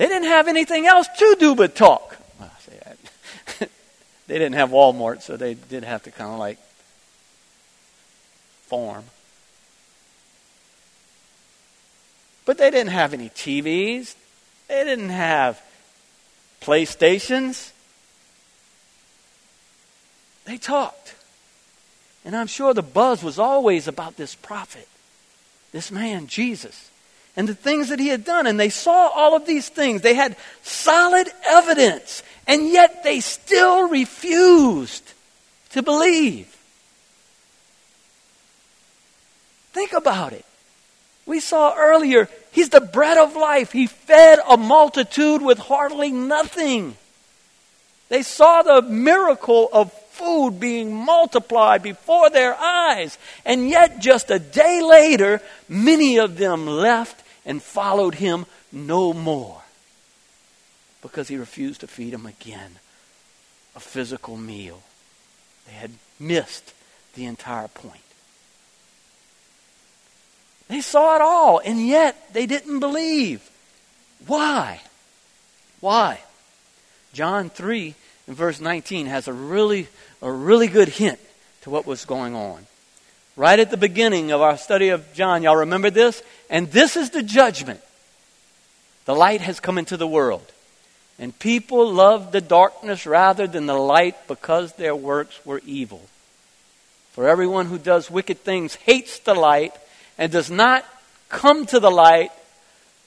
They 0.00 0.06
didn't 0.06 0.28
have 0.28 0.48
anything 0.48 0.86
else 0.86 1.06
to 1.18 1.36
do 1.38 1.54
but 1.54 1.74
talk. 1.76 2.16
They 4.26 4.38
didn't 4.38 4.54
have 4.54 4.70
Walmart, 4.70 5.20
so 5.20 5.36
they 5.36 5.52
did 5.54 5.84
have 5.84 6.04
to 6.04 6.10
kind 6.10 6.30
of 6.30 6.38
like 6.38 6.56
form. 8.62 9.04
But 12.46 12.56
they 12.56 12.70
didn't 12.70 12.92
have 12.92 13.12
any 13.12 13.28
TVs. 13.28 14.14
They 14.68 14.84
didn't 14.84 15.10
have 15.10 15.60
PlayStations. 16.62 17.72
They 20.46 20.56
talked. 20.56 21.14
And 22.24 22.34
I'm 22.34 22.46
sure 22.46 22.72
the 22.72 22.82
buzz 22.82 23.22
was 23.22 23.38
always 23.38 23.86
about 23.86 24.16
this 24.16 24.34
prophet, 24.34 24.88
this 25.72 25.90
man, 25.90 26.26
Jesus, 26.26 26.89
and 27.40 27.48
the 27.48 27.54
things 27.54 27.88
that 27.88 27.98
he 27.98 28.08
had 28.08 28.22
done. 28.22 28.46
And 28.46 28.60
they 28.60 28.68
saw 28.68 29.08
all 29.08 29.34
of 29.34 29.46
these 29.46 29.66
things. 29.66 30.02
They 30.02 30.12
had 30.12 30.36
solid 30.60 31.26
evidence. 31.46 32.22
And 32.46 32.68
yet 32.68 33.02
they 33.02 33.20
still 33.20 33.88
refused 33.88 35.14
to 35.70 35.82
believe. 35.82 36.54
Think 39.72 39.94
about 39.94 40.34
it. 40.34 40.44
We 41.24 41.40
saw 41.40 41.74
earlier, 41.74 42.28
he's 42.52 42.68
the 42.68 42.82
bread 42.82 43.16
of 43.16 43.34
life. 43.34 43.72
He 43.72 43.86
fed 43.86 44.40
a 44.46 44.58
multitude 44.58 45.40
with 45.40 45.56
hardly 45.60 46.12
nothing. 46.12 46.94
They 48.10 48.22
saw 48.22 48.60
the 48.60 48.82
miracle 48.82 49.70
of 49.72 49.94
food 50.10 50.60
being 50.60 50.94
multiplied 50.94 51.82
before 51.82 52.28
their 52.28 52.54
eyes. 52.54 53.16
And 53.46 53.70
yet, 53.70 53.98
just 53.98 54.30
a 54.30 54.38
day 54.38 54.82
later, 54.82 55.40
many 55.70 56.18
of 56.18 56.36
them 56.36 56.66
left 56.66 57.24
and 57.44 57.62
followed 57.62 58.16
him 58.16 58.46
no 58.72 59.12
more 59.12 59.62
because 61.02 61.28
he 61.28 61.36
refused 61.36 61.80
to 61.80 61.86
feed 61.86 62.12
him 62.12 62.26
again 62.26 62.78
a 63.74 63.80
physical 63.80 64.36
meal. 64.36 64.82
They 65.66 65.72
had 65.72 65.92
missed 66.18 66.74
the 67.14 67.24
entire 67.24 67.68
point. 67.68 68.00
They 70.68 70.80
saw 70.80 71.16
it 71.16 71.22
all, 71.22 71.60
and 71.64 71.86
yet 71.86 72.32
they 72.32 72.46
didn't 72.46 72.80
believe. 72.80 73.48
Why? 74.26 74.80
Why? 75.80 76.20
John 77.12 77.50
3 77.50 77.94
and 78.28 78.36
verse 78.36 78.60
19 78.60 79.06
has 79.06 79.26
a 79.26 79.32
really, 79.32 79.88
a 80.22 80.30
really 80.30 80.68
good 80.68 80.88
hint 80.88 81.18
to 81.62 81.70
what 81.70 81.86
was 81.86 82.04
going 82.04 82.34
on. 82.34 82.66
Right 83.36 83.58
at 83.58 83.70
the 83.70 83.76
beginning 83.76 84.30
of 84.30 84.40
our 84.40 84.56
study 84.56 84.90
of 84.90 85.12
John, 85.14 85.42
y'all 85.42 85.56
remember 85.56 85.90
this? 85.90 86.22
And 86.50 86.70
this 86.72 86.96
is 86.96 87.10
the 87.10 87.22
judgment. 87.22 87.80
The 89.06 89.14
light 89.14 89.40
has 89.40 89.60
come 89.60 89.78
into 89.78 89.96
the 89.96 90.06
world. 90.06 90.52
And 91.18 91.38
people 91.38 91.90
loved 91.92 92.32
the 92.32 92.40
darkness 92.40 93.06
rather 93.06 93.46
than 93.46 93.66
the 93.66 93.74
light 93.74 94.26
because 94.26 94.72
their 94.72 94.96
works 94.96 95.38
were 95.46 95.62
evil. 95.64 96.02
For 97.12 97.28
everyone 97.28 97.66
who 97.66 97.78
does 97.78 98.10
wicked 98.10 98.38
things 98.38 98.74
hates 98.74 99.18
the 99.20 99.34
light 99.34 99.74
and 100.18 100.32
does 100.32 100.50
not 100.50 100.84
come 101.28 101.66
to 101.66 101.78
the 101.78 101.90
light, 101.90 102.30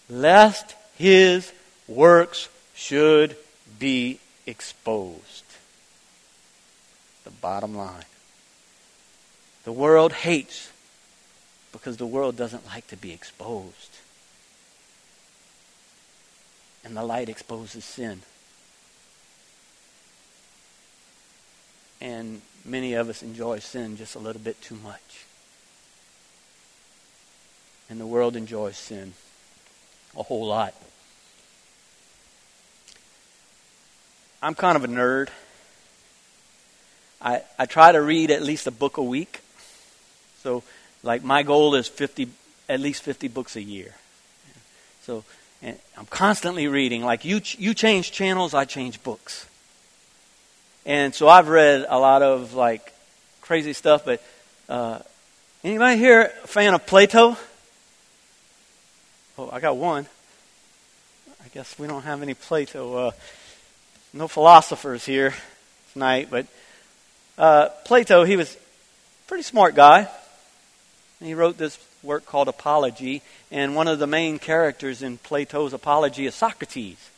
lest 0.10 0.76
his 0.98 1.52
works 1.88 2.50
should 2.76 3.36
be 3.80 4.20
exposed. 4.46 5.44
The 7.24 7.32
bottom 7.32 7.76
line. 7.76 8.06
The 9.64 9.72
world 9.72 10.14
hates 10.14 10.70
because 11.74 11.98
the 11.98 12.06
world 12.06 12.38
doesn't 12.38 12.66
like 12.68 12.88
to 12.88 12.96
be 12.96 13.12
exposed. 13.12 13.98
And 16.86 16.96
the 16.96 17.04
light 17.04 17.28
exposes 17.28 17.84
sin. 17.84 18.22
And 22.00 22.42
many 22.64 22.94
of 22.94 23.10
us 23.10 23.22
enjoy 23.22 23.60
sin 23.60 23.98
just 23.98 24.16
a 24.16 24.20
little 24.20 24.42
bit 24.42 24.62
too 24.62 24.76
much 24.76 25.26
and 27.94 28.02
the 28.02 28.08
world 28.08 28.36
enjoys 28.36 28.76
sin 28.76 29.14
a 30.18 30.24
whole 30.24 30.48
lot. 30.48 30.74
I'm 34.42 34.56
kind 34.56 34.76
of 34.76 34.84
a 34.84 34.88
nerd. 34.88 35.30
I, 37.22 37.44
I 37.60 37.68
try 37.68 37.92
to 37.92 38.02
read 38.02 38.32
at 38.32 38.42
least 38.42 38.66
a 38.66 38.72
book 38.72 38.98
a 38.98 39.04
week. 39.04 39.42
So, 40.42 40.64
like, 41.04 41.24
my 41.24 41.44
goal 41.44 41.76
is 41.76 41.88
50, 41.88 42.30
at 42.70 42.80
least 42.80 43.04
50 43.04 43.28
books 43.28 43.56
a 43.56 43.62
year. 43.62 43.94
So, 45.04 45.24
I'm 45.62 46.06
constantly 46.10 46.68
reading. 46.68 47.04
Like, 47.04 47.26
you, 47.26 47.42
you 47.58 47.74
change 47.74 48.12
channels, 48.12 48.54
I 48.54 48.66
change 48.66 49.04
books. 49.04 49.46
And 50.86 51.14
so 51.14 51.30
I've 51.30 51.48
read 51.48 51.86
a 51.88 52.00
lot 52.00 52.22
of, 52.22 52.54
like, 52.54 52.94
crazy 53.42 53.74
stuff, 53.74 54.06
but 54.06 54.22
uh, 54.68 55.00
anybody 55.64 55.98
here 55.98 56.32
a 56.44 56.48
fan 56.48 56.74
of 56.74 56.86
Plato? 56.86 57.38
Oh, 59.38 59.50
I 59.52 59.60
got 59.60 59.78
one. 59.78 60.06
I 61.44 61.48
guess 61.54 61.78
we 61.78 61.88
don't 61.88 62.04
have 62.04 62.22
any 62.22 62.34
Plato, 62.34 62.96
uh, 62.96 63.12
no 64.14 64.28
philosophers 64.28 65.06
here 65.06 65.34
tonight, 65.92 66.30
but 66.30 66.48
uh, 67.38 67.70
Plato, 67.86 68.24
he 68.24 68.36
was 68.36 68.56
a 68.56 69.28
pretty 69.28 69.44
smart 69.44 69.76
guy. 69.76 70.08
He 71.26 71.34
wrote 71.34 71.58
this 71.58 71.78
work 72.02 72.26
called 72.26 72.48
Apology, 72.48 73.22
and 73.52 73.76
one 73.76 73.88
of 73.88 74.00
the 74.00 74.08
main 74.08 74.40
characters 74.40 75.02
in 75.02 75.18
Plato's 75.18 75.74
Apology 75.74 76.26
is 76.26 76.36
Socrates. 76.36 77.10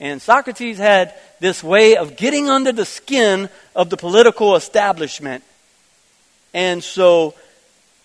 And 0.00 0.20
Socrates 0.20 0.78
had 0.78 1.14
this 1.40 1.62
way 1.62 1.96
of 1.96 2.16
getting 2.16 2.50
under 2.50 2.72
the 2.72 2.84
skin 2.84 3.48
of 3.76 3.90
the 3.90 3.96
political 3.96 4.56
establishment. 4.56 5.44
And 6.52 6.82
so 6.82 7.34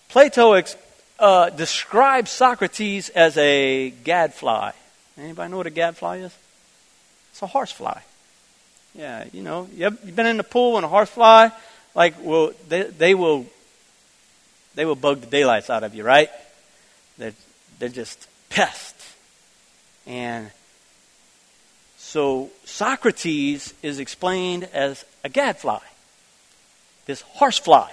Plato 0.08 0.60
uh, 1.18 1.50
describes 1.50 2.30
Socrates 2.30 3.08
as 3.10 3.36
a 3.36 3.90
gadfly. 3.90 4.72
Anybody 5.18 5.50
know 5.50 5.58
what 5.58 5.66
a 5.66 5.70
gadfly 5.70 6.18
is? 6.18 6.36
It's 7.30 7.42
a 7.42 7.46
horsefly. 7.46 8.00
Yeah, 8.94 9.24
you 9.32 9.42
know, 9.42 9.68
you 9.74 9.84
have 9.84 10.16
been 10.16 10.26
in 10.26 10.36
the 10.36 10.44
pool 10.44 10.76
and 10.76 10.84
a 10.84 10.88
horsefly, 10.88 11.50
like, 11.94 12.14
well, 12.20 12.52
they, 12.68 12.82
they 12.82 13.14
will, 13.14 13.46
they 14.74 14.84
will 14.84 14.94
bug 14.94 15.20
the 15.20 15.26
daylights 15.26 15.70
out 15.70 15.82
of 15.82 15.94
you, 15.94 16.04
right? 16.04 16.30
They're, 17.18 17.34
they're 17.78 17.88
just 17.88 18.28
pests. 18.48 19.16
And 20.06 20.50
so 21.98 22.50
Socrates 22.64 23.74
is 23.82 23.98
explained 23.98 24.64
as 24.72 25.04
a 25.22 25.28
gadfly, 25.28 25.80
this 27.06 27.22
horsefly. 27.22 27.90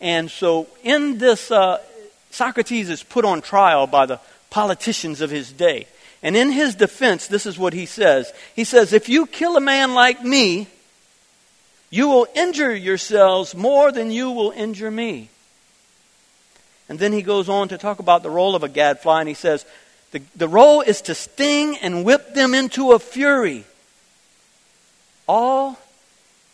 And 0.00 0.30
so 0.30 0.68
in 0.82 1.18
this, 1.18 1.50
uh, 1.50 1.78
Socrates 2.30 2.90
is 2.90 3.02
put 3.02 3.24
on 3.24 3.40
trial 3.40 3.86
by 3.86 4.06
the 4.06 4.20
politicians 4.50 5.20
of 5.20 5.30
his 5.30 5.52
day. 5.52 5.86
And 6.22 6.36
in 6.36 6.52
his 6.52 6.74
defense, 6.74 7.26
this 7.26 7.44
is 7.44 7.58
what 7.58 7.72
he 7.72 7.86
says. 7.86 8.32
He 8.56 8.64
says, 8.64 8.92
If 8.92 9.08
you 9.08 9.26
kill 9.26 9.56
a 9.56 9.60
man 9.60 9.94
like 9.94 10.22
me, 10.22 10.68
you 11.90 12.08
will 12.08 12.26
injure 12.34 12.74
yourselves 12.74 13.54
more 13.54 13.92
than 13.92 14.10
you 14.10 14.30
will 14.30 14.50
injure 14.50 14.90
me. 14.90 15.28
And 16.88 16.98
then 16.98 17.12
he 17.12 17.22
goes 17.22 17.48
on 17.48 17.68
to 17.68 17.78
talk 17.78 17.98
about 17.98 18.22
the 18.22 18.30
role 18.30 18.54
of 18.54 18.62
a 18.62 18.68
gadfly, 18.68 19.20
and 19.20 19.28
he 19.28 19.34
says, 19.34 19.64
the, 20.10 20.22
the 20.36 20.48
role 20.48 20.80
is 20.80 21.00
to 21.02 21.14
sting 21.14 21.76
and 21.78 22.04
whip 22.04 22.34
them 22.34 22.54
into 22.54 22.92
a 22.92 22.98
fury, 22.98 23.64
all 25.26 25.78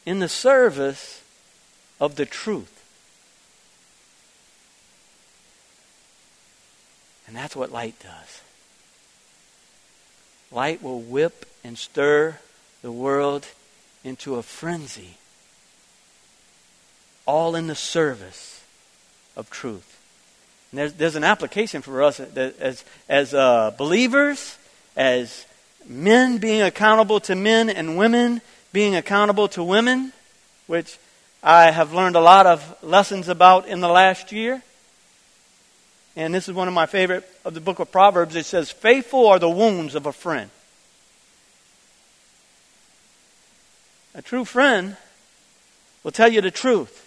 in 0.07 0.19
the 0.19 0.29
service 0.29 1.23
of 2.01 2.17
the 2.17 2.25
truth. 2.25 2.77
And 7.27 7.37
that's 7.37 7.55
what 7.55 7.71
light 7.71 7.97
does. 8.01 8.41
Light 10.51 10.83
will 10.83 11.01
whip 11.01 11.47
and 11.63 11.77
stir 11.77 12.39
the 12.83 12.91
world 12.91 13.47
into 14.03 14.37
a 14.37 14.43
frenzy, 14.43 15.19
all 17.27 17.55
in 17.55 17.67
the 17.67 17.75
service 17.75 18.65
of 19.37 19.51
truth. 19.51 20.00
And 20.71 20.79
there's, 20.79 20.93
there's 20.95 21.17
an 21.17 21.25
application 21.25 21.83
for 21.83 22.03
us 22.03 22.21
as, 22.21 22.85
as 23.09 23.35
uh, 23.35 23.73
believers, 23.77 24.57
as 24.97 25.47
men 25.87 26.39
being 26.39 26.63
accountable 26.63 27.21
to 27.21 27.35
men, 27.35 27.69
and 27.69 27.97
women 27.97 28.41
being 28.73 28.95
accountable 28.95 29.49
to 29.49 29.65
women, 29.65 30.13
which 30.67 30.99
I 31.43 31.71
have 31.71 31.93
learned 31.93 32.17
a 32.17 32.21
lot 32.21 32.47
of 32.47 32.83
lessons 32.83 33.29
about 33.29 33.67
in 33.67 33.81
the 33.81 33.89
last 33.89 34.31
year. 34.31 34.63
And 36.17 36.35
this 36.35 36.49
is 36.49 36.55
one 36.55 36.69
of 36.69 36.75
my 36.75 36.87
favorite 36.87 37.29
of 37.45 37.55
the 37.55 37.61
book 37.61 37.79
of 37.79 37.91
Proverbs. 37.91 38.37
It 38.37 38.47
says, 38.47 38.71
Faithful 38.71 39.27
are 39.27 39.39
the 39.39 39.51
wounds 39.51 39.95
of 39.95 40.07
a 40.07 40.13
friend. 40.13 40.51
A 44.15 44.23
true 44.23 44.45
friend 44.45 44.97
will 46.03 46.11
tell 46.11 46.29
you 46.29 46.41
the 46.41 46.51
truth. 46.51 47.07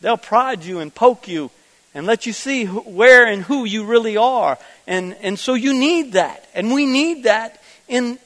They'll 0.00 0.16
prod 0.16 0.64
you 0.64 0.78
and 0.78 0.94
poke 0.94 1.28
you 1.28 1.50
and 1.94 2.06
let 2.06 2.26
you 2.26 2.32
see 2.32 2.64
where 2.66 3.26
and 3.26 3.42
who 3.42 3.64
you 3.64 3.84
really 3.84 4.16
are. 4.16 4.58
And, 4.86 5.16
and 5.20 5.38
so 5.38 5.54
you 5.54 5.72
need 5.72 6.12
that. 6.12 6.48
And 6.54 6.72
we 6.72 6.86
need 6.86 7.24
that 7.24 7.62
in, 7.88 8.18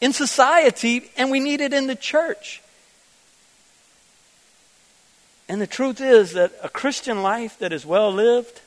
in 0.00 0.12
society, 0.12 1.10
and 1.16 1.30
we 1.30 1.40
need 1.40 1.60
it 1.60 1.72
in 1.72 1.86
the 1.86 1.96
church. 1.96 2.62
And 5.48 5.60
the 5.60 5.66
truth 5.66 6.00
is 6.00 6.32
that 6.32 6.52
a 6.62 6.68
Christian 6.68 7.22
life 7.22 7.58
that 7.58 7.72
is 7.72 7.84
well 7.84 8.12
lived 8.12 8.60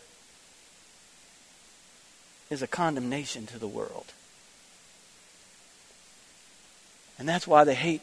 is 2.50 2.62
a 2.62 2.68
condemnation 2.68 3.48
to 3.48 3.58
the 3.58 3.68
world. 3.68 4.06
And 7.18 7.28
that's 7.28 7.48
why 7.48 7.64
they 7.64 7.74
hate 7.74 8.02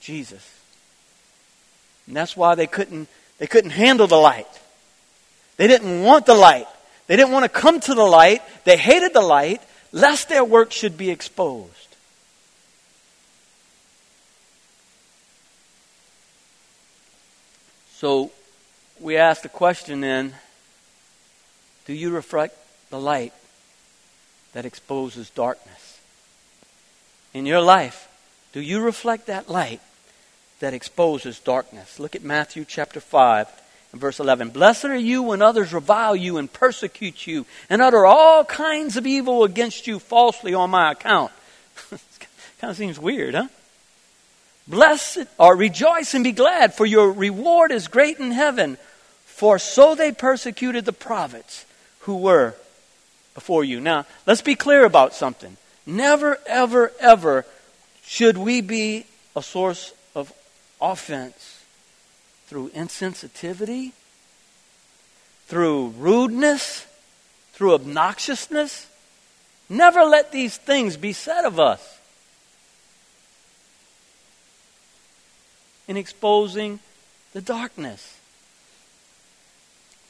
Jesus. 0.00 0.58
And 2.06 2.16
that's 2.16 2.36
why 2.36 2.54
they 2.54 2.66
couldn't, 2.66 3.08
they 3.38 3.46
couldn't 3.46 3.70
handle 3.70 4.06
the 4.06 4.16
light. 4.16 4.46
They 5.56 5.66
didn't 5.66 6.02
want 6.02 6.26
the 6.26 6.34
light. 6.34 6.66
They 7.06 7.16
didn't 7.16 7.32
want 7.32 7.44
to 7.44 7.48
come 7.48 7.80
to 7.80 7.94
the 7.94 8.04
light. 8.04 8.42
They 8.64 8.76
hated 8.76 9.14
the 9.14 9.20
light, 9.20 9.62
lest 9.92 10.28
their 10.28 10.44
work 10.44 10.72
should 10.72 10.96
be 10.96 11.10
exposed. 11.10 11.72
So 17.96 18.30
we 19.00 19.16
ask 19.16 19.42
the 19.42 19.48
question 19.48 20.00
then 20.00 20.34
do 21.86 21.94
you 21.94 22.10
reflect 22.10 22.56
the 22.90 23.00
light 23.00 23.32
that 24.52 24.66
exposes 24.66 25.30
darkness? 25.30 26.00
In 27.32 27.46
your 27.46 27.60
life, 27.60 28.08
do 28.52 28.60
you 28.60 28.80
reflect 28.80 29.26
that 29.26 29.48
light 29.48 29.80
that 30.60 30.74
exposes 30.74 31.38
darkness? 31.38 32.00
Look 32.00 32.16
at 32.16 32.24
Matthew 32.24 32.64
chapter 32.66 33.00
5 33.00 33.48
and 33.92 34.00
verse 34.00 34.20
11. 34.20 34.50
Blessed 34.50 34.86
are 34.86 34.96
you 34.96 35.22
when 35.22 35.42
others 35.42 35.72
revile 35.72 36.16
you 36.16 36.38
and 36.38 36.52
persecute 36.52 37.26
you 37.26 37.46
and 37.70 37.80
utter 37.80 38.04
all 38.04 38.44
kinds 38.44 38.96
of 38.96 39.06
evil 39.06 39.44
against 39.44 39.86
you 39.86 39.98
falsely 39.98 40.54
on 40.54 40.70
my 40.70 40.92
account. 40.92 41.32
kind 42.60 42.70
of 42.70 42.76
seems 42.76 42.98
weird, 42.98 43.34
huh? 43.34 43.48
Blessed 44.68 45.26
or 45.38 45.56
rejoice 45.56 46.14
and 46.14 46.24
be 46.24 46.32
glad, 46.32 46.74
for 46.74 46.84
your 46.84 47.12
reward 47.12 47.70
is 47.70 47.86
great 47.86 48.18
in 48.18 48.32
heaven. 48.32 48.78
For 49.24 49.58
so 49.58 49.94
they 49.94 50.12
persecuted 50.12 50.84
the 50.84 50.92
prophets 50.92 51.64
who 52.00 52.16
were 52.16 52.54
before 53.34 53.62
you. 53.62 53.80
Now, 53.80 54.06
let's 54.26 54.42
be 54.42 54.56
clear 54.56 54.84
about 54.84 55.14
something. 55.14 55.56
Never, 55.84 56.38
ever, 56.46 56.92
ever 56.98 57.46
should 58.02 58.36
we 58.38 58.60
be 58.60 59.06
a 59.36 59.42
source 59.42 59.92
of 60.14 60.32
offense 60.80 61.55
through 62.46 62.70
insensitivity, 62.70 63.92
through 65.46 65.88
rudeness, 65.98 66.86
through 67.52 67.74
obnoxiousness. 67.74 68.86
Never 69.68 70.04
let 70.04 70.32
these 70.32 70.56
things 70.56 70.96
be 70.96 71.12
said 71.12 71.44
of 71.44 71.58
us. 71.58 71.96
in 75.88 75.96
exposing 75.96 76.80
the 77.32 77.40
darkness. 77.40 78.18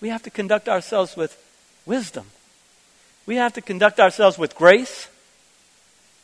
We 0.01 0.09
have 0.09 0.23
to 0.25 0.31
conduct 0.31 0.69
ourselves 0.69 1.17
with 1.17 1.37
wisdom. 1.85 2.27
We 3.25 3.37
have 3.37 3.55
to 3.55 3.61
conduct 3.61 3.99
ourselves 3.99 4.39
with 4.39 4.55
grace. 4.55 5.09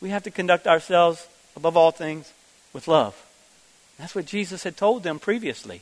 We 0.01 0.09
have 0.09 0.23
to 0.23 0.31
conduct 0.31 0.67
ourselves, 0.67 1.27
above 1.55 1.77
all 1.77 1.91
things, 1.91 2.31
with 2.71 2.87
love. 2.87 3.15
That's 3.97 4.15
what 4.15 4.25
Jesus 4.25 4.63
had 4.63 4.77
told 4.77 5.03
them 5.03 5.19
previously. 5.19 5.81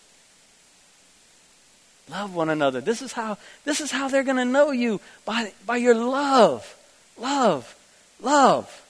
Love 2.12 2.36
one 2.36 2.50
another. 2.50 2.82
This 2.82 3.02
is 3.02 3.14
how, 3.14 3.38
this 3.64 3.80
is 3.80 3.90
how 3.90 4.10
they're 4.10 4.24
going 4.24 4.36
to 4.36 4.44
know 4.46 4.72
you 4.72 5.00
by, 5.24 5.54
by 5.66 5.78
your 5.78 5.96
love. 5.96 6.76
Love. 7.18 7.74
Love. 8.22 8.86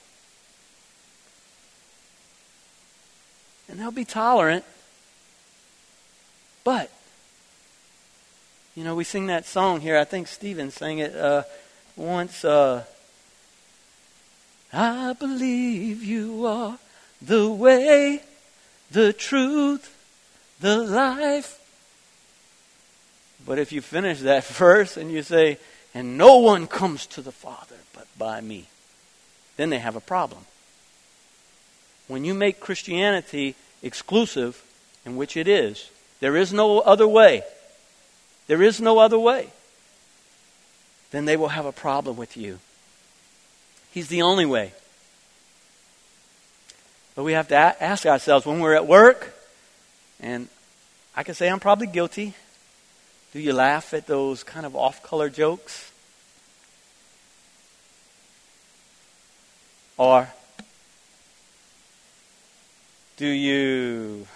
And 3.70 3.80
they'll 3.80 3.92
be 3.92 4.06
tolerant. 4.06 4.66
But, 6.64 6.90
you 8.76 8.84
know, 8.84 8.96
we 8.96 9.04
sing 9.04 9.28
that 9.28 9.46
song 9.46 9.82
here. 9.82 10.00
I 10.00 10.04
think 10.04 10.28
Stephen 10.28 10.72
sang 10.72 10.98
it 10.98 11.16
uh, 11.16 11.44
once. 11.96 12.44
Uh, 12.44 12.86
I 14.74 15.14
believe 15.14 16.04
you 16.04 16.48
are 16.48 16.80
the 17.22 17.50
way, 17.50 18.24
the 18.90 19.14
truth, 19.14 19.96
the 20.60 20.78
life. 20.78 21.61
But 23.46 23.60
if 23.60 23.72
you 23.72 23.82
finish 23.82 24.20
that 24.20 24.46
verse 24.46 24.98
and 24.98 25.12
you 25.12 25.24
say, 25.24 25.58
and 25.94 26.18
no 26.18 26.38
one 26.38 26.68
comes 26.68 27.06
to 27.08 27.22
the 27.22 27.32
Father 27.32 27.76
but 27.94 28.08
by 28.18 28.42
me, 28.42 28.66
then 29.58 29.70
they 29.70 29.80
have 29.80 29.96
a 29.96 30.02
problem. 30.02 30.46
When 32.08 32.26
you 32.26 32.34
make 32.34 32.60
Christianity 32.60 33.56
exclusive, 33.82 34.64
in 35.06 35.16
which 35.16 35.36
it 35.36 35.48
is, 35.48 35.90
there 36.20 36.36
is 36.36 36.54
no 36.54 36.80
other 36.80 37.08
way. 37.08 37.44
There 38.48 38.62
is 38.62 38.80
no 38.80 39.00
other 39.00 39.18
way. 39.20 39.50
Then 41.12 41.26
they 41.26 41.38
will 41.38 41.50
have 41.50 41.66
a 41.66 41.72
problem 41.72 42.16
with 42.16 42.38
you. 42.38 42.60
He's 43.92 44.08
the 44.08 44.22
only 44.22 44.46
way. 44.46 44.74
But 47.16 47.24
we 47.24 47.34
have 47.34 47.50
to 47.50 47.56
ask 47.56 48.06
ourselves 48.06 48.46
when 48.46 48.60
we're 48.60 48.76
at 48.76 48.88
work, 48.88 49.34
and 50.20 50.48
I 51.16 51.24
can 51.24 51.36
say 51.36 51.50
I'm 51.50 51.60
probably 51.60 51.88
guilty. 51.88 52.36
Do 53.34 53.40
you 53.40 53.54
laugh 53.54 53.94
at 53.94 54.08
those 54.08 54.44
kind 54.44 54.66
of 54.66 54.76
off 54.76 55.02
color 55.04 55.30
jokes? 55.30 55.92
Or 59.98 60.30
do 63.16 63.28
you 63.28 64.28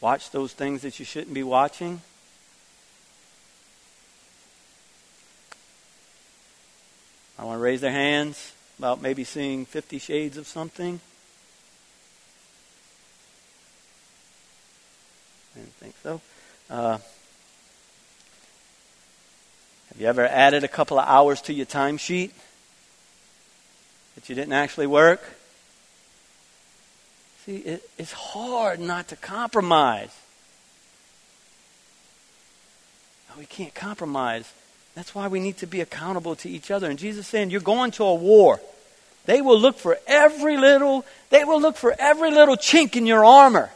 watch 0.00 0.30
those 0.30 0.52
things 0.52 0.82
that 0.82 0.98
you 0.98 1.04
shouldn't 1.04 1.34
be 1.34 1.42
watching? 1.42 2.00
I 7.38 7.44
want 7.44 7.56
to 7.56 7.62
raise 7.62 7.80
their 7.80 7.90
hands 7.90 8.52
about 8.78 9.00
maybe 9.00 9.24
seeing 9.24 9.64
Fifty 9.64 9.98
Shades 9.98 10.36
of 10.36 10.46
something. 10.46 11.00
I 15.54 15.58
didn't 15.58 15.74
think 15.74 15.94
so. 16.02 16.20
Uh, 16.70 16.98
have 19.88 19.98
you 19.98 20.06
ever 20.06 20.24
added 20.24 20.62
a 20.62 20.68
couple 20.68 21.00
of 21.00 21.08
hours 21.08 21.42
to 21.42 21.52
your 21.52 21.66
timesheet 21.66 22.30
that 24.14 24.28
you 24.28 24.36
didn't 24.36 24.52
actually 24.52 24.86
work? 24.86 25.20
See, 27.44 27.56
it, 27.56 27.90
it's 27.98 28.12
hard 28.12 28.78
not 28.78 29.08
to 29.08 29.16
compromise. 29.16 30.16
we 33.36 33.46
can't 33.46 33.74
compromise. 33.74 34.52
That's 34.94 35.14
why 35.14 35.28
we 35.28 35.40
need 35.40 35.56
to 35.58 35.66
be 35.66 35.80
accountable 35.80 36.36
to 36.36 36.48
each 36.48 36.70
other. 36.70 36.90
And 36.90 36.98
Jesus 36.98 37.26
saying, 37.26 37.50
You're 37.50 37.62
going 37.62 37.90
to 37.92 38.04
a 38.04 38.14
war. 38.14 38.60
They 39.24 39.40
will 39.40 39.58
look 39.58 39.78
for 39.78 39.98
every 40.06 40.56
little, 40.56 41.04
they 41.30 41.44
will 41.44 41.60
look 41.60 41.76
for 41.76 41.94
every 41.98 42.30
little 42.30 42.56
chink 42.56 42.96
in 42.96 43.06
your 43.06 43.24
armor. 43.24 43.70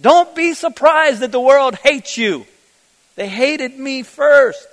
Don't 0.00 0.34
be 0.34 0.54
surprised 0.54 1.20
that 1.20 1.32
the 1.32 1.40
world 1.40 1.76
hates 1.76 2.16
you. 2.16 2.46
They 3.16 3.28
hated 3.28 3.78
me 3.78 4.02
first. 4.02 4.68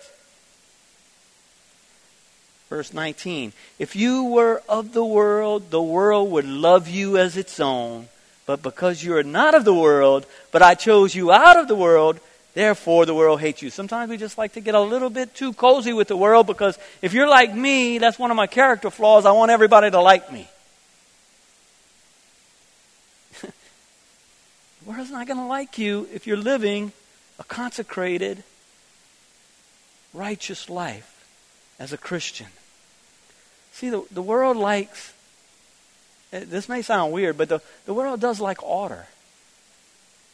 Verse 2.70 2.94
19 2.94 3.54
If 3.80 3.96
you 3.96 4.24
were 4.24 4.64
of 4.68 4.94
the 4.94 5.06
world, 5.06 5.72
the 5.72 5.82
world 5.82 6.32
would 6.32 6.46
love 6.46 6.88
you 6.88 7.18
as 7.18 7.38
its 7.38 7.60
own. 7.60 8.08
But 8.46 8.64
because 8.64 9.04
you 9.04 9.16
are 9.16 9.24
not 9.24 9.56
of 9.56 9.66
the 9.66 9.74
world, 9.74 10.26
but 10.52 10.62
I 10.62 10.76
chose 10.76 11.14
you 11.14 11.32
out 11.32 11.58
of 11.58 11.68
the 11.68 11.76
world, 11.76 12.20
therefore 12.54 13.06
the 13.06 13.14
world 13.14 13.40
hates 13.40 13.62
you. 13.62 13.70
Sometimes 13.70 14.10
we 14.10 14.18
just 14.18 14.38
like 14.38 14.54
to 14.54 14.62
get 14.62 14.74
a 14.74 14.82
little 14.82 15.10
bit 15.10 15.36
too 15.36 15.54
cozy 15.54 15.94
with 15.94 16.08
the 16.08 16.18
world 16.18 16.48
because 16.48 16.78
if 17.02 17.14
you're 17.14 17.30
like 17.30 17.54
me, 17.54 17.98
that's 17.98 18.18
one 18.18 18.32
of 18.32 18.38
my 18.38 18.48
character 18.48 18.90
flaws. 18.90 19.26
I 19.26 19.32
want 19.32 19.52
everybody 19.52 19.92
to 19.92 20.02
like 20.02 20.32
me. 20.32 20.48
World's 24.86 25.12
not 25.12 25.28
going 25.28 25.40
to 25.40 25.46
like 25.46 25.78
you 25.78 26.08
if 26.14 26.26
you're 26.28 26.38
living 26.38 26.92
a 27.40 27.44
consecrated, 27.44 28.44
righteous 30.14 30.70
life 30.70 31.26
as 31.80 31.94
a 31.94 31.98
Christian. 31.98 32.48
See, 33.74 33.90
the, 33.90 34.04
the 34.12 34.22
world 34.22 34.58
likes 34.58 35.14
eh, 36.34 36.44
this 36.46 36.70
may 36.70 36.82
sound 36.82 37.12
weird, 37.12 37.38
but 37.38 37.50
the, 37.50 37.62
the 37.86 37.94
world 37.94 38.20
does 38.20 38.40
like 38.40 38.62
order. 38.64 39.08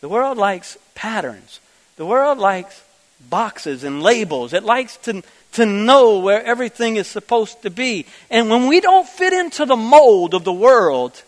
The 0.02 0.10
world 0.10 0.38
likes 0.38 0.78
patterns. 0.96 1.60
The 1.96 2.06
world 2.06 2.38
likes 2.38 2.84
boxes 3.30 3.84
and 3.84 4.04
labels. 4.04 4.54
It 4.54 4.64
likes 4.64 4.98
to, 4.98 5.24
to 5.54 5.66
know 5.66 6.20
where 6.20 6.44
everything 6.44 6.98
is 6.98 7.08
supposed 7.08 7.64
to 7.64 7.70
be. 7.70 8.06
And 8.30 8.50
when 8.50 8.68
we 8.68 8.80
don't 8.80 9.08
fit 9.08 9.34
into 9.34 9.66
the 9.66 9.76
mold 9.76 10.34
of 10.34 10.44
the 10.44 10.54
world, 10.54 11.24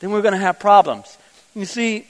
then 0.00 0.10
we're 0.10 0.22
going 0.22 0.34
to 0.34 0.40
have 0.40 0.58
problems. 0.58 1.16
You 1.54 1.64
see, 1.64 2.06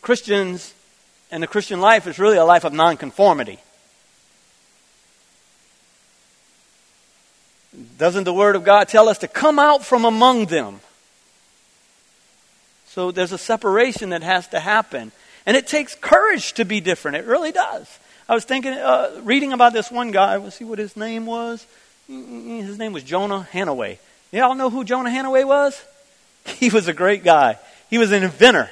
Christians 0.00 0.72
and 1.30 1.42
the 1.42 1.46
Christian 1.46 1.80
life 1.80 2.06
is 2.06 2.18
really 2.18 2.36
a 2.36 2.44
life 2.44 2.64
of 2.64 2.72
nonconformity. 2.72 3.58
Doesn't 7.98 8.24
the 8.24 8.32
Word 8.32 8.56
of 8.56 8.64
God 8.64 8.88
tell 8.88 9.08
us 9.08 9.18
to 9.18 9.28
come 9.28 9.58
out 9.58 9.84
from 9.84 10.04
among 10.04 10.46
them? 10.46 10.80
So 12.88 13.10
there's 13.10 13.32
a 13.32 13.38
separation 13.38 14.10
that 14.10 14.22
has 14.22 14.48
to 14.48 14.60
happen. 14.60 15.12
And 15.44 15.56
it 15.56 15.66
takes 15.66 15.94
courage 15.94 16.54
to 16.54 16.64
be 16.64 16.80
different. 16.80 17.18
It 17.18 17.26
really 17.26 17.52
does. 17.52 17.98
I 18.28 18.34
was 18.34 18.44
thinking, 18.44 18.72
uh, 18.72 19.20
reading 19.22 19.52
about 19.52 19.72
this 19.72 19.90
one 19.90 20.10
guy. 20.10 20.36
Let's 20.36 20.56
see 20.56 20.64
what 20.64 20.78
his 20.78 20.96
name 20.96 21.26
was. 21.26 21.66
Mm, 22.10 22.26
mm, 22.26 22.46
mm. 22.46 22.62
His 22.62 22.78
name 22.78 22.92
was 22.92 23.02
Jonah 23.02 23.46
Hannaway. 23.52 23.98
Y'all 24.32 24.54
know 24.54 24.70
who 24.70 24.84
Jonah 24.84 25.10
Hannaway 25.10 25.44
was? 25.44 25.80
He 26.46 26.70
was 26.70 26.86
a 26.86 26.92
great 26.92 27.24
guy. 27.24 27.58
He 27.90 27.98
was 27.98 28.12
an 28.12 28.22
inventor 28.22 28.70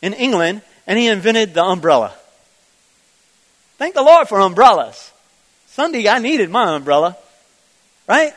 in 0.00 0.12
England, 0.12 0.62
and 0.86 0.96
he 0.96 1.08
invented 1.08 1.52
the 1.52 1.64
umbrella. 1.64 2.14
Thank 3.78 3.94
the 3.94 4.02
Lord 4.02 4.28
for 4.28 4.38
umbrellas. 4.38 5.12
Sunday, 5.66 6.08
I 6.08 6.20
needed 6.20 6.50
my 6.50 6.76
umbrella. 6.76 7.16
Right? 8.06 8.32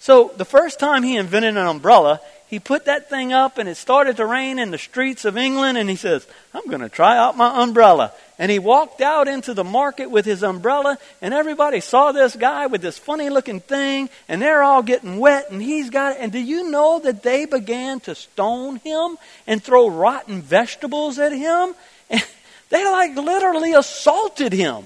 So 0.00 0.32
the 0.36 0.44
first 0.44 0.78
time 0.78 1.02
he 1.02 1.16
invented 1.16 1.56
an 1.56 1.66
umbrella, 1.66 2.20
he 2.48 2.58
put 2.58 2.86
that 2.86 3.10
thing 3.10 3.34
up 3.34 3.58
and 3.58 3.68
it 3.68 3.76
started 3.76 4.16
to 4.16 4.24
rain 4.24 4.58
in 4.58 4.70
the 4.70 4.78
streets 4.78 5.26
of 5.26 5.36
England 5.36 5.76
and 5.76 5.90
he 5.90 5.96
says, 5.96 6.26
I'm 6.54 6.66
going 6.66 6.80
to 6.80 6.88
try 6.88 7.18
out 7.18 7.36
my 7.36 7.62
umbrella. 7.62 8.12
And 8.38 8.50
he 8.50 8.58
walked 8.58 9.02
out 9.02 9.28
into 9.28 9.52
the 9.52 9.64
market 9.64 10.10
with 10.10 10.24
his 10.24 10.42
umbrella 10.42 10.96
and 11.20 11.34
everybody 11.34 11.80
saw 11.80 12.10
this 12.10 12.34
guy 12.34 12.66
with 12.66 12.80
this 12.80 12.96
funny 12.96 13.28
looking 13.28 13.60
thing 13.60 14.08
and 14.28 14.40
they're 14.40 14.62
all 14.62 14.82
getting 14.82 15.18
wet 15.18 15.50
and 15.50 15.60
he's 15.60 15.90
got 15.90 16.16
it. 16.16 16.22
And 16.22 16.32
do 16.32 16.38
you 16.38 16.70
know 16.70 16.98
that 17.00 17.22
they 17.22 17.44
began 17.44 18.00
to 18.00 18.14
stone 18.14 18.76
him 18.76 19.18
and 19.46 19.62
throw 19.62 19.90
rotten 19.90 20.40
vegetables 20.40 21.18
at 21.18 21.32
him? 21.32 21.74
And 22.08 22.26
they 22.70 22.82
like 22.82 23.14
literally 23.14 23.74
assaulted 23.74 24.54
him 24.54 24.84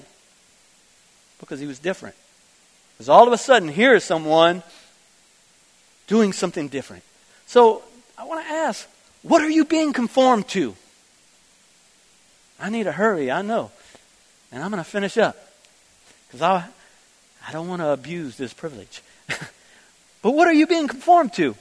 because 1.39 1.61
he 1.61 1.65
was 1.65 1.79
different. 1.79 2.15
Because 2.97 3.07
all 3.07 3.25
of 3.25 3.31
a 3.31 3.37
sudden, 3.37 3.69
here 3.69 3.95
is 3.95 4.03
someone 4.03 4.63
doing 6.07 6.33
something 6.33 6.67
different. 6.67 7.03
So 7.47 7.83
I 8.17 8.25
want 8.25 8.45
to 8.45 8.51
ask, 8.51 8.87
what 9.21 9.41
are 9.41 9.49
you 9.49 9.65
being 9.65 9.93
conformed 9.93 10.47
to? 10.49 10.75
I 12.59 12.69
need 12.69 12.83
to 12.83 12.91
hurry, 12.91 13.31
I 13.31 13.41
know. 13.41 13.71
And 14.51 14.63
I'm 14.63 14.71
going 14.71 14.83
to 14.83 14.89
finish 14.89 15.17
up 15.17 15.35
because 16.27 16.41
I, 16.41 16.65
I 17.47 17.51
don't 17.51 17.67
want 17.67 17.81
to 17.81 17.89
abuse 17.89 18.37
this 18.37 18.53
privilege. 18.53 19.01
but 20.21 20.31
what 20.31 20.47
are 20.47 20.53
you 20.53 20.67
being 20.67 20.87
conformed 20.87 21.33
to? 21.33 21.55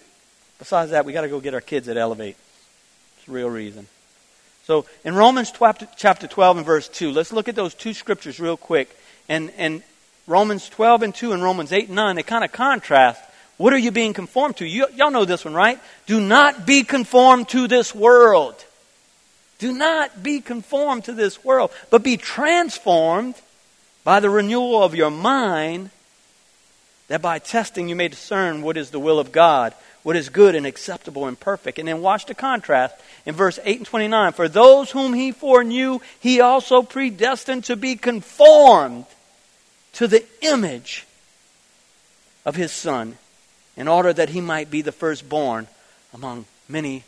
Besides 0.59 0.93
that, 0.93 1.05
we 1.05 1.13
got 1.13 1.23
to 1.23 1.29
go 1.29 1.41
get 1.41 1.55
our 1.55 1.61
kids 1.61 1.89
at 1.89 1.97
Elevate. 1.97 2.37
It's 3.19 3.29
real 3.29 3.51
reason. 3.51 3.87
So 4.65 4.87
in 5.05 5.15
Romans 5.15 5.53
chapter 5.97 6.27
12 6.27 6.59
and 6.59 6.67
verse 6.67 6.89
2, 6.89 7.11
let's 7.11 7.33
look 7.33 7.49
at 7.49 7.57
those 7.57 7.75
two 7.75 7.95
scriptures 7.95 8.39
real 8.39 8.57
quick. 8.57 8.97
And, 9.29 9.51
and 9.57 9.83
Romans 10.27 10.69
12 10.69 11.03
and 11.03 11.15
2 11.15 11.33
and 11.33 11.43
Romans 11.43 11.73
8 11.73 11.89
and 11.89 11.97
9, 11.97 12.17
they 12.17 12.23
kind 12.23 12.45
of 12.45 12.53
contrast 12.53 13.23
what 13.63 13.73
are 13.73 13.79
you 13.79 13.93
being 13.93 14.13
conformed 14.13 14.57
to? 14.57 14.67
You, 14.67 14.89
y'all 14.97 15.13
know 15.13 15.25
this 15.25 15.45
one, 15.45 15.55
right? 15.55 15.79
Do 16.07 16.21
not 16.21 16.67
be 16.67 16.83
conformed 16.83 17.49
to 17.51 17.69
this 17.69 17.95
world. 17.95 18.57
Do 19.61 19.73
not 19.73 20.21
be 20.21 20.41
conformed 20.41 21.05
to 21.05 21.13
this 21.13 21.45
world, 21.45 21.71
but 21.89 22.03
be 22.03 22.17
transformed 22.17 23.37
by 24.03 24.19
the 24.19 24.29
renewal 24.29 24.83
of 24.83 24.97
your 24.97 25.13
mind, 25.13 25.91
that 27.07 27.23
by 27.23 27.39
testing 27.39 27.89
you 27.89 27.95
may 27.95 28.09
discern 28.09 28.63
what 28.63 28.77
is 28.77 28.91
the 28.91 28.99
will 28.99 29.21
of 29.21 29.31
God, 29.31 29.75
what 30.03 30.17
is 30.17 30.29
good 30.29 30.57
and 30.57 30.67
acceptable 30.67 31.29
and 31.29 31.39
perfect. 31.39 31.79
And 31.79 31.87
then 31.87 32.03
watch 32.03 32.27
the 32.27 32.35
contrast 32.35 32.97
in 33.27 33.37
verse 33.37 33.61
8 33.63 33.77
and 33.77 33.87
29. 33.87 34.33
For 34.33 34.49
those 34.49 34.91
whom 34.91 35.15
he 35.15 35.31
foreknew, 35.31 36.01
he 36.19 36.41
also 36.41 36.83
predestined 36.83 37.63
to 37.67 37.77
be 37.77 37.95
conformed 37.95 39.07
to 39.93 40.09
the 40.09 40.25
image 40.41 41.07
of 42.45 42.57
his 42.57 42.73
Son 42.73 43.19
in 43.77 43.89
order 43.89 44.13
that 44.13 44.31
he 44.31 44.41
might 44.41 44.71
be 44.71 44.83
the 44.83 44.93
firstborn 44.93 45.67
among 46.13 46.45
many 46.69 47.05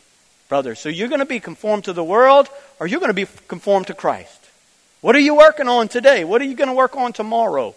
brothers. 0.49 0.79
So 0.79 0.89
you're 0.89 1.07
going 1.07 1.19
to 1.19 1.25
be 1.25 1.39
conformed 1.39 1.85
to 1.85 1.93
the 1.93 2.03
world 2.03 2.49
or 2.79 2.87
you're 2.87 2.99
going 2.99 3.09
to 3.09 3.13
be 3.13 3.27
conformed 3.47 3.87
to 3.87 3.93
Christ. 3.93 4.39
What 5.01 5.15
are 5.15 5.19
you 5.19 5.35
working 5.35 5.67
on 5.67 5.87
today? 5.87 6.23
What 6.23 6.41
are 6.41 6.45
you 6.45 6.55
going 6.55 6.69
to 6.69 6.75
work 6.75 6.95
on 6.95 7.13
tomorrow? 7.13 7.75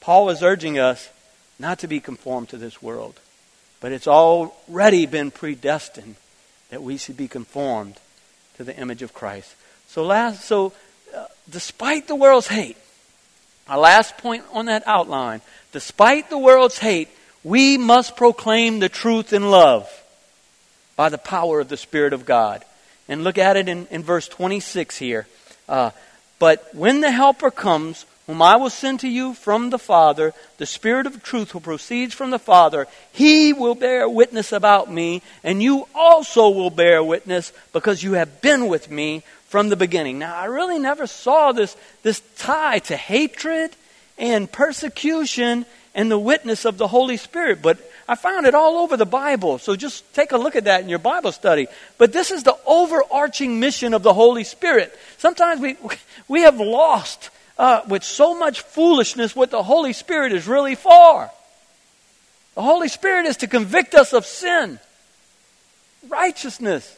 Paul 0.00 0.30
is 0.30 0.42
urging 0.42 0.78
us 0.78 1.08
not 1.58 1.78
to 1.80 1.88
be 1.88 2.00
conformed 2.00 2.48
to 2.50 2.56
this 2.56 2.82
world, 2.82 3.18
but 3.80 3.92
it's 3.92 4.08
already 4.08 5.06
been 5.06 5.30
predestined 5.30 6.16
that 6.70 6.82
we 6.82 6.96
should 6.96 7.16
be 7.16 7.28
conformed 7.28 7.96
to 8.56 8.64
the 8.64 8.76
image 8.76 9.02
of 9.02 9.14
Christ. 9.14 9.54
So 9.88 10.04
last 10.04 10.44
so 10.44 10.72
uh, 11.14 11.26
despite 11.48 12.08
the 12.08 12.16
world's 12.16 12.48
hate, 12.48 12.76
our 13.68 13.78
last 13.78 14.18
point 14.18 14.44
on 14.52 14.66
that 14.66 14.82
outline 14.86 15.40
despite 15.72 16.30
the 16.30 16.38
world's 16.38 16.78
hate, 16.78 17.08
we 17.42 17.76
must 17.76 18.16
proclaim 18.16 18.78
the 18.78 18.88
truth 18.88 19.32
in 19.32 19.50
love 19.50 19.88
by 20.94 21.08
the 21.08 21.18
power 21.18 21.60
of 21.60 21.68
the 21.68 21.76
Spirit 21.76 22.12
of 22.12 22.24
God. 22.24 22.64
And 23.08 23.24
look 23.24 23.38
at 23.38 23.56
it 23.56 23.68
in, 23.68 23.86
in 23.90 24.02
verse 24.02 24.28
26 24.28 24.98
here. 24.98 25.26
Uh, 25.68 25.90
but 26.38 26.68
when 26.74 27.00
the 27.00 27.10
Helper 27.10 27.50
comes, 27.50 28.06
whom 28.26 28.40
I 28.40 28.56
will 28.56 28.70
send 28.70 29.00
to 29.00 29.08
you 29.08 29.34
from 29.34 29.70
the 29.70 29.78
Father, 29.78 30.32
the 30.58 30.66
Spirit 30.66 31.06
of 31.06 31.22
truth 31.22 31.50
who 31.50 31.60
proceeds 31.60 32.14
from 32.14 32.30
the 32.30 32.38
Father, 32.38 32.86
he 33.10 33.52
will 33.52 33.74
bear 33.74 34.08
witness 34.08 34.52
about 34.52 34.90
me, 34.90 35.22
and 35.42 35.62
you 35.62 35.88
also 35.94 36.48
will 36.50 36.70
bear 36.70 37.02
witness 37.02 37.52
because 37.72 38.02
you 38.02 38.12
have 38.12 38.40
been 38.40 38.68
with 38.68 38.90
me 38.90 39.24
from 39.52 39.68
the 39.68 39.76
beginning. 39.76 40.18
Now, 40.18 40.34
I 40.34 40.46
really 40.46 40.78
never 40.78 41.06
saw 41.06 41.52
this, 41.52 41.76
this 42.02 42.22
tie 42.38 42.78
to 42.78 42.96
hatred 42.96 43.76
and 44.16 44.50
persecution 44.50 45.66
and 45.94 46.10
the 46.10 46.18
witness 46.18 46.64
of 46.64 46.78
the 46.78 46.88
Holy 46.88 47.18
Spirit. 47.18 47.60
But 47.60 47.78
I 48.08 48.14
found 48.14 48.46
it 48.46 48.54
all 48.54 48.78
over 48.78 48.96
the 48.96 49.04
Bible. 49.04 49.58
So 49.58 49.76
just 49.76 50.10
take 50.14 50.32
a 50.32 50.38
look 50.38 50.56
at 50.56 50.64
that 50.64 50.80
in 50.80 50.88
your 50.88 50.98
Bible 50.98 51.32
study. 51.32 51.66
But 51.98 52.14
this 52.14 52.30
is 52.30 52.44
the 52.44 52.56
overarching 52.64 53.60
mission 53.60 53.92
of 53.92 54.02
the 54.02 54.14
Holy 54.14 54.44
Spirit. 54.44 54.98
Sometimes 55.18 55.60
we, 55.60 55.76
we 56.28 56.40
have 56.40 56.58
lost 56.58 57.28
uh, 57.58 57.82
with 57.86 58.04
so 58.04 58.34
much 58.34 58.62
foolishness 58.62 59.36
what 59.36 59.50
the 59.50 59.62
Holy 59.62 59.92
Spirit 59.92 60.32
is 60.32 60.48
really 60.48 60.76
for. 60.76 61.30
The 62.54 62.62
Holy 62.62 62.88
Spirit 62.88 63.26
is 63.26 63.36
to 63.36 63.46
convict 63.46 63.94
us 63.94 64.14
of 64.14 64.24
sin, 64.24 64.78
righteousness. 66.08 66.96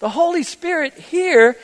The 0.00 0.08
Holy 0.08 0.42
Spirit 0.42 0.94
here 0.94 1.56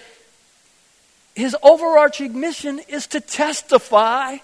his 1.37 1.55
overarching 1.62 2.41
mission 2.41 2.80
is 2.89 3.09
to 3.09 3.20
testify 3.20 4.39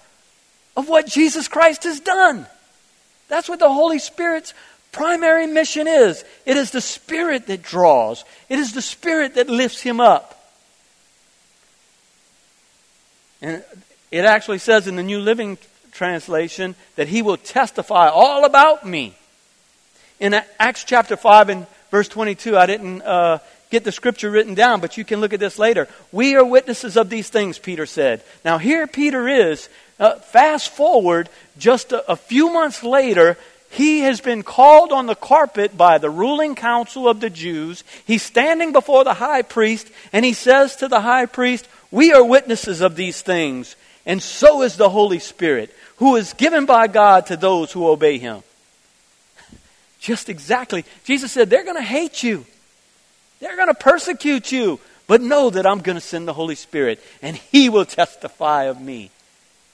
of 0.77 0.87
what 0.87 1.07
Jesus 1.07 1.47
Christ 1.47 1.85
has 1.85 1.99
done. 1.99 2.45
That's 3.27 3.49
what 3.49 3.57
the 3.57 3.73
Holy 3.73 3.97
Spirit's 3.97 4.53
primary 4.91 5.47
mission 5.47 5.87
is. 5.87 6.23
It 6.45 6.55
is 6.55 6.69
the 6.69 6.81
Spirit 6.81 7.47
that 7.47 7.63
draws, 7.63 8.23
it 8.47 8.59
is 8.59 8.73
the 8.73 8.81
Spirit 8.81 9.35
that 9.35 9.49
lifts 9.49 9.81
him 9.81 9.99
up. 9.99 10.39
And 13.41 13.63
it 14.11 14.23
actually 14.23 14.59
says 14.59 14.87
in 14.87 14.95
the 14.95 15.03
New 15.03 15.19
Living 15.19 15.57
Translation 15.91 16.75
that 16.95 17.07
he 17.07 17.23
will 17.23 17.37
testify 17.37 18.07
all 18.07 18.45
about 18.45 18.85
me. 18.85 19.15
In 20.19 20.39
Acts 20.59 20.83
chapter 20.83 21.17
5 21.17 21.49
and 21.49 21.67
verse 21.89 22.07
22, 22.07 22.55
I 22.55 22.67
didn't 22.67 23.01
uh, 23.01 23.39
get 23.73 23.83
the 23.83 23.91
scripture 23.91 24.29
written 24.29 24.53
down, 24.53 24.79
but 24.79 24.97
you 24.97 25.03
can 25.03 25.19
look 25.19 25.33
at 25.33 25.39
this 25.39 25.57
later. 25.57 25.87
We 26.11 26.35
are 26.35 26.45
witnesses 26.45 26.95
of 26.95 27.09
these 27.09 27.29
things, 27.29 27.57
Peter 27.57 27.87
said. 27.87 28.21
Now, 28.45 28.59
here 28.59 28.85
Peter 28.85 29.27
is. 29.27 29.67
Uh, 29.99 30.15
fast 30.15 30.69
forward 30.69 31.27
just 31.57 31.91
a, 31.91 32.11
a 32.11 32.15
few 32.15 32.53
months 32.53 32.83
later, 32.83 33.35
he 33.71 34.01
has 34.01 34.21
been 34.21 34.43
called 34.43 34.91
on 34.91 35.07
the 35.07 35.15
carpet 35.15 35.75
by 35.75 35.97
the 35.97 36.09
ruling 36.09 36.53
council 36.53 37.09
of 37.09 37.19
the 37.19 37.31
Jews. 37.31 37.83
He's 38.05 38.21
standing 38.21 38.73
before 38.73 39.03
the 39.03 39.15
high 39.15 39.41
priest, 39.41 39.89
and 40.11 40.23
he 40.23 40.33
says 40.33 40.75
to 40.77 40.87
the 40.87 41.01
high 41.01 41.25
priest, 41.25 41.67
We 41.89 42.13
are 42.13 42.23
witnesses 42.23 42.81
of 42.81 42.95
these 42.95 43.23
things, 43.23 43.75
and 44.05 44.21
so 44.21 44.61
is 44.61 44.77
the 44.77 44.89
Holy 44.89 45.19
Spirit, 45.19 45.75
who 45.97 46.15
is 46.15 46.33
given 46.33 46.67
by 46.67 46.85
God 46.85 47.25
to 47.27 47.37
those 47.37 47.71
who 47.71 47.87
obey 47.87 48.19
him. 48.19 48.43
Just 49.99 50.29
exactly. 50.29 50.85
Jesus 51.05 51.31
said, 51.31 51.49
They're 51.49 51.65
going 51.65 51.77
to 51.77 51.81
hate 51.81 52.21
you. 52.21 52.45
They're 53.43 53.57
going 53.57 53.67
to 53.67 53.73
persecute 53.73 54.53
you. 54.53 54.79
But 55.05 55.21
know 55.21 55.49
that 55.49 55.65
I'm 55.65 55.79
going 55.79 55.97
to 55.97 56.01
send 56.01 56.29
the 56.29 56.33
Holy 56.33 56.55
Spirit, 56.55 57.03
and 57.21 57.35
He 57.35 57.67
will 57.67 57.83
testify 57.83 58.63
of 58.63 58.79
me. 58.79 59.11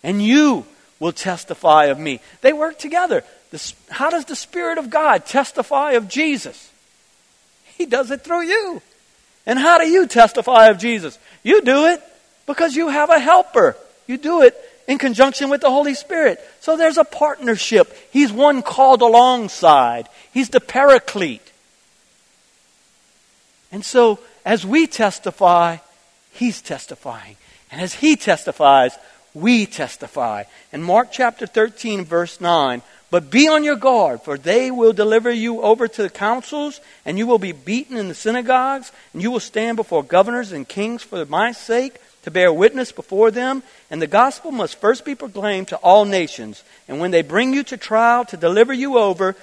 And 0.03 0.23
you 0.23 0.65
will 0.99 1.11
testify 1.11 1.85
of 1.85 1.99
me. 1.99 2.19
They 2.41 2.51
work 2.51 2.79
together. 2.79 3.23
how 3.91 4.09
does 4.09 4.25
the 4.25 4.35
Spirit 4.35 4.79
of 4.79 4.89
God 4.89 5.27
testify 5.27 5.91
of 5.91 6.09
Jesus? 6.09 6.71
He 7.77 7.85
does 7.85 8.09
it 8.09 8.23
through 8.23 8.41
you. 8.41 8.81
And 9.45 9.59
how 9.59 9.77
do 9.77 9.87
you 9.87 10.07
testify 10.07 10.69
of 10.69 10.79
Jesus? 10.79 11.19
You 11.43 11.61
do 11.61 11.85
it 11.85 12.01
because 12.47 12.75
you 12.75 12.89
have 12.89 13.11
a 13.11 13.19
helper. 13.19 13.77
You 14.07 14.17
do 14.17 14.41
it 14.41 14.57
in 14.87 14.97
conjunction 14.97 15.51
with 15.51 15.61
the 15.61 15.69
Holy 15.69 15.93
Spirit. 15.93 16.39
So 16.59 16.75
there's 16.75 16.97
a 16.97 17.03
partnership. 17.03 17.95
He's 18.09 18.31
one 18.33 18.63
called 18.63 19.03
alongside. 19.03 20.09
He's 20.33 20.49
the 20.49 20.59
paraclete. 20.59 21.48
And 23.71 23.85
so, 23.85 24.19
as 24.45 24.65
we 24.65 24.87
testify, 24.87 25.77
He's 26.31 26.61
testifying. 26.61 27.37
And 27.71 27.81
as 27.81 27.93
He 27.93 28.15
testifies, 28.15 28.97
we 29.33 29.65
testify. 29.65 30.43
In 30.73 30.81
Mark 30.81 31.09
chapter 31.11 31.45
13, 31.45 32.05
verse 32.05 32.41
9, 32.41 32.81
but 33.11 33.31
be 33.31 33.47
on 33.47 33.63
your 33.63 33.75
guard, 33.75 34.21
for 34.21 34.37
they 34.37 34.69
will 34.69 34.93
deliver 34.93 35.31
you 35.31 35.61
over 35.61 35.87
to 35.87 36.03
the 36.03 36.09
councils, 36.09 36.79
and 37.05 37.17
you 37.17 37.25
will 37.25 37.39
be 37.39 37.53
beaten 37.53 37.97
in 37.97 38.07
the 38.07 38.13
synagogues, 38.13 38.91
and 39.13 39.21
you 39.21 39.31
will 39.31 39.39
stand 39.39 39.77
before 39.77 40.03
governors 40.03 40.51
and 40.51 40.67
kings 40.67 41.01
for 41.01 41.25
my 41.25 41.51
sake 41.51 41.95
to 42.23 42.31
bear 42.31 42.53
witness 42.53 42.91
before 42.91 43.31
them. 43.31 43.63
And 43.89 44.01
the 44.01 44.07
gospel 44.07 44.51
must 44.51 44.79
first 44.79 45.05
be 45.05 45.15
proclaimed 45.15 45.69
to 45.69 45.77
all 45.77 46.05
nations. 46.05 46.63
And 46.87 46.99
when 46.99 47.11
they 47.11 47.23
bring 47.23 47.53
you 47.53 47.63
to 47.63 47.77
trial 47.77 48.25
to 48.25 48.37
deliver 48.37 48.73
you 48.73 48.97
over, 48.97 49.35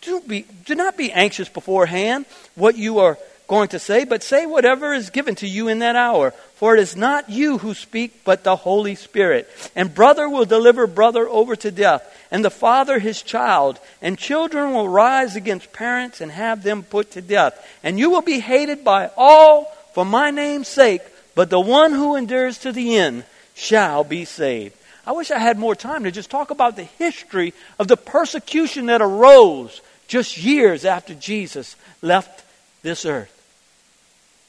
do, 0.00 0.20
be, 0.20 0.46
do 0.64 0.74
not 0.74 0.96
be 0.96 1.12
anxious 1.12 1.48
beforehand 1.48 2.24
what 2.54 2.76
you 2.76 2.98
are 3.00 3.18
going 3.52 3.68
to 3.68 3.78
say, 3.78 4.06
but 4.06 4.22
say 4.22 4.46
whatever 4.46 4.94
is 4.94 5.10
given 5.10 5.34
to 5.34 5.46
you 5.46 5.68
in 5.68 5.80
that 5.80 5.94
hour. 5.94 6.30
For 6.54 6.74
it 6.74 6.80
is 6.80 6.96
not 6.96 7.28
you 7.28 7.58
who 7.58 7.74
speak, 7.74 8.24
but 8.24 8.44
the 8.44 8.56
Holy 8.56 8.94
Spirit. 8.94 9.46
And 9.76 9.94
brother 9.94 10.26
will 10.26 10.46
deliver 10.46 10.86
brother 10.86 11.28
over 11.28 11.54
to 11.56 11.70
death, 11.70 12.02
and 12.30 12.42
the 12.42 12.48
father 12.48 12.98
his 12.98 13.20
child. 13.20 13.78
And 14.00 14.16
children 14.16 14.72
will 14.72 14.88
rise 14.88 15.36
against 15.36 15.70
parents 15.74 16.22
and 16.22 16.32
have 16.32 16.62
them 16.62 16.82
put 16.82 17.10
to 17.10 17.20
death. 17.20 17.52
And 17.82 17.98
you 17.98 18.08
will 18.08 18.22
be 18.22 18.40
hated 18.40 18.84
by 18.84 19.10
all 19.18 19.64
for 19.92 20.06
my 20.06 20.30
name's 20.30 20.68
sake, 20.68 21.02
but 21.34 21.50
the 21.50 21.60
one 21.60 21.92
who 21.92 22.16
endures 22.16 22.56
to 22.60 22.72
the 22.72 22.96
end 22.96 23.22
shall 23.52 24.02
be 24.02 24.24
saved. 24.24 24.74
I 25.06 25.12
wish 25.12 25.30
I 25.30 25.38
had 25.38 25.58
more 25.58 25.74
time 25.74 26.04
to 26.04 26.10
just 26.10 26.30
talk 26.30 26.50
about 26.50 26.76
the 26.76 26.84
history 26.84 27.52
of 27.78 27.86
the 27.86 27.98
persecution 27.98 28.86
that 28.86 29.02
arose 29.02 29.82
just 30.08 30.38
years 30.38 30.86
after 30.86 31.12
Jesus 31.12 31.76
left 32.00 32.46
this 32.82 33.04
earth. 33.04 33.40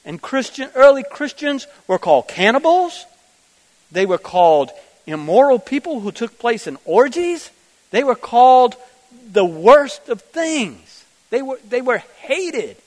And 0.06 0.22
Christian, 0.22 0.70
early 0.76 1.04
Christians 1.04 1.68
were 1.88 2.00
called 2.00 2.28
cannibals. 2.28 3.06
They 3.92 4.06
were 4.06 4.18
called 4.18 4.72
immoral 5.06 5.60
people 5.60 6.00
who 6.00 6.12
took 6.12 6.40
place 6.40 6.68
in 6.68 6.78
orgies. 6.86 7.50
They 7.92 8.04
were 8.04 8.16
called 8.16 8.76
the 9.32 9.46
worst 9.46 10.10
of 10.10 10.22
things. 10.22 11.06
They 11.30 11.42
were, 11.42 11.60
they 11.68 11.82
were 11.82 12.00
hated 12.20 12.78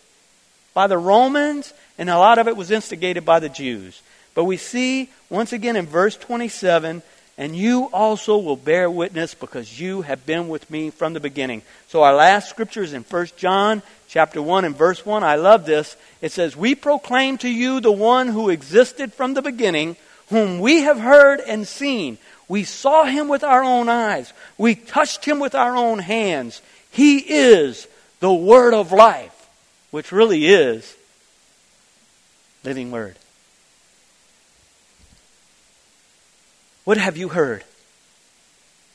by 0.74 0.86
the 0.86 0.98
Romans, 0.98 1.72
and 1.98 2.10
a 2.10 2.18
lot 2.18 2.38
of 2.38 2.48
it 2.48 2.56
was 2.56 2.70
instigated 2.70 3.24
by 3.24 3.40
the 3.40 3.48
Jews. 3.48 4.02
But 4.34 4.44
we 4.44 4.58
see, 4.58 5.08
once 5.30 5.52
again 5.52 5.76
in 5.76 5.86
verse 5.86 6.16
27, 6.16 7.02
and 7.38 7.56
you 7.56 7.84
also 7.92 8.38
will 8.38 8.56
bear 8.56 8.90
witness 8.90 9.34
because 9.34 9.80
you 9.80 10.02
have 10.02 10.24
been 10.26 10.48
with 10.48 10.70
me 10.70 10.90
from 10.90 11.12
the 11.12 11.20
beginning. 11.20 11.62
So 11.88 12.02
our 12.02 12.14
last 12.14 12.48
scripture 12.48 12.82
is 12.82 12.92
in 12.92 13.02
1 13.02 13.26
John 13.36 13.82
chapter 14.08 14.40
1 14.40 14.64
and 14.64 14.76
verse 14.76 15.04
1. 15.04 15.22
I 15.22 15.36
love 15.36 15.66
this. 15.66 15.96
It 16.20 16.32
says, 16.32 16.56
We 16.56 16.74
proclaim 16.74 17.38
to 17.38 17.48
you 17.48 17.80
the 17.80 17.92
one 17.92 18.28
who 18.28 18.50
existed 18.50 19.12
from 19.12 19.34
the 19.34 19.42
beginning, 19.42 19.96
whom 20.28 20.60
we 20.60 20.80
have 20.82 20.98
heard 20.98 21.40
and 21.40 21.66
seen. 21.66 22.18
We 22.48 22.64
saw 22.64 23.04
him 23.04 23.28
with 23.28 23.42
our 23.42 23.64
own 23.64 23.88
eyes. 23.88 24.32
We 24.56 24.74
touched 24.74 25.24
him 25.24 25.38
with 25.38 25.54
our 25.54 25.76
own 25.76 25.98
hands. 25.98 26.62
He 26.90 27.18
is 27.18 27.88
the 28.20 28.32
word 28.32 28.74
of 28.74 28.92
life, 28.92 29.48
which 29.90 30.12
really 30.12 30.46
is 30.46 30.96
living 32.64 32.90
word. 32.90 33.16
What 36.84 36.98
have 36.98 37.16
you 37.16 37.28
heard? 37.28 37.64